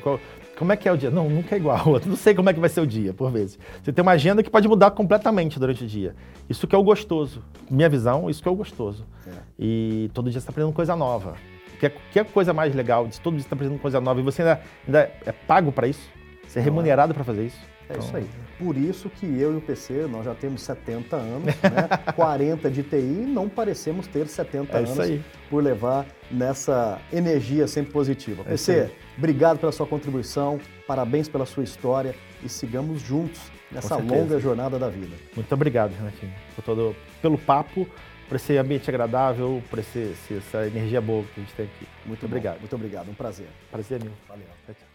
como 0.58 0.72
é 0.72 0.78
que 0.78 0.88
é 0.88 0.92
o 0.92 0.98
dia? 0.98 1.12
Não, 1.12 1.30
nunca 1.30 1.56
é 1.56 1.58
igual 1.58 1.78
ao 1.78 1.90
outro. 1.94 2.10
Não 2.10 2.16
sei 2.16 2.34
como 2.34 2.50
é 2.50 2.54
que 2.54 2.60
vai 2.60 2.70
ser 2.70 2.82
o 2.82 2.88
dia, 2.88 3.14
por 3.14 3.32
vezes. 3.32 3.60
Você 3.84 3.92
tem 3.92 4.02
uma 4.02 4.14
agenda 4.14 4.42
que 4.42 4.50
pode 4.50 4.68
mudar 4.68 4.92
completamente 4.92 5.60
durante 5.60 5.84
o 5.84 5.88
dia. 5.88 6.16
Isso 6.50 6.68
que 6.68 6.76
é 6.76 6.78
o 6.78 6.84
gostoso. 6.84 7.44
Minha 7.70 7.90
visão, 7.90 8.30
isso 8.30 8.42
que 8.42 8.48
é 8.48 8.52
o 8.52 8.56
gostoso. 8.56 9.06
É. 9.28 9.32
E 9.60 10.10
todo 10.14 10.26
dia 10.26 10.34
você 10.34 10.40
está 10.40 10.52
aprendendo 10.52 10.74
coisa 10.74 10.96
nova. 10.96 11.36
Que 11.80 11.88
é, 11.88 11.90
que 11.90 12.20
é 12.20 12.24
coisa 12.24 12.54
mais 12.54 12.74
legal 12.74 13.06
de 13.06 13.20
todo 13.20 13.34
dia 13.34 13.42
você 13.42 13.48
está 13.48 13.56
aprendendo 13.56 13.80
coisa 13.80 14.00
nova 14.00 14.20
e 14.20 14.24
você 14.24 14.42
ainda, 14.42 14.62
ainda 14.88 15.12
é 15.26 15.32
pago 15.32 15.72
para 15.72 15.88
isso? 15.88 16.10
Você 16.48 16.60
é 16.60 16.62
remunerado 16.62 17.14
para 17.14 17.24
fazer 17.24 17.48
isso? 17.48 17.75
É 17.90 17.98
isso 17.98 18.16
aí. 18.16 18.28
Por 18.58 18.78
isso 18.78 19.10
que 19.10 19.26
eu 19.26 19.54
e 19.54 19.58
o 19.58 19.62
PC, 19.62 20.08
nós 20.08 20.26
já 20.26 20.34
temos 20.34 20.62
70 20.62 21.16
anos, 21.16 21.46
né? 21.46 21.54
40 22.16 22.72
de 22.72 22.84
TI 22.84 22.96
e 22.96 23.26
não 23.28 23.50
parecemos 23.50 24.08
ter 24.08 24.28
70 24.28 24.72
é 24.72 24.78
anos 24.78 25.22
por 25.50 25.64
levar 25.64 26.06
nessa 26.32 27.00
energia 27.12 27.68
sempre 27.68 27.92
positiva. 27.92 28.44
É 28.44 28.52
PC, 28.52 28.92
obrigado 29.18 29.60
pela 29.60 29.72
sua 29.72 29.86
contribuição, 29.86 30.60
parabéns 30.88 31.28
pela 31.28 31.46
sua 31.46 31.64
história 31.64 32.16
e 32.44 32.50
sigamos 32.50 33.02
juntos 33.02 33.42
nessa 33.72 33.98
longa 33.98 34.40
jornada 34.40 34.80
da 34.80 34.90
vida. 34.90 35.16
Muito 35.36 35.54
obrigado, 35.54 35.94
Renatinho, 35.94 36.34
por 36.56 36.64
todo, 36.64 36.96
pelo 37.22 37.38
papo, 37.38 37.88
por 38.28 38.36
esse 38.36 38.58
ambiente 38.58 38.90
agradável, 38.90 39.62
por 39.70 39.80
esse, 39.80 40.16
essa 40.32 40.66
energia 40.66 41.02
boa 41.02 41.24
que 41.24 41.42
a 41.42 41.44
gente 41.44 41.54
tem 41.54 41.66
aqui. 41.66 41.88
Muito, 42.06 42.08
muito 42.08 42.26
obrigado. 42.26 42.60
Muito 42.60 42.76
obrigado, 42.76 43.10
um 43.10 43.14
prazer. 43.14 43.48
Prazer 43.70 44.02
meu. 44.02 44.14
Valeu. 44.28 44.46
Tchau, 44.66 44.76
tchau. 44.76 44.95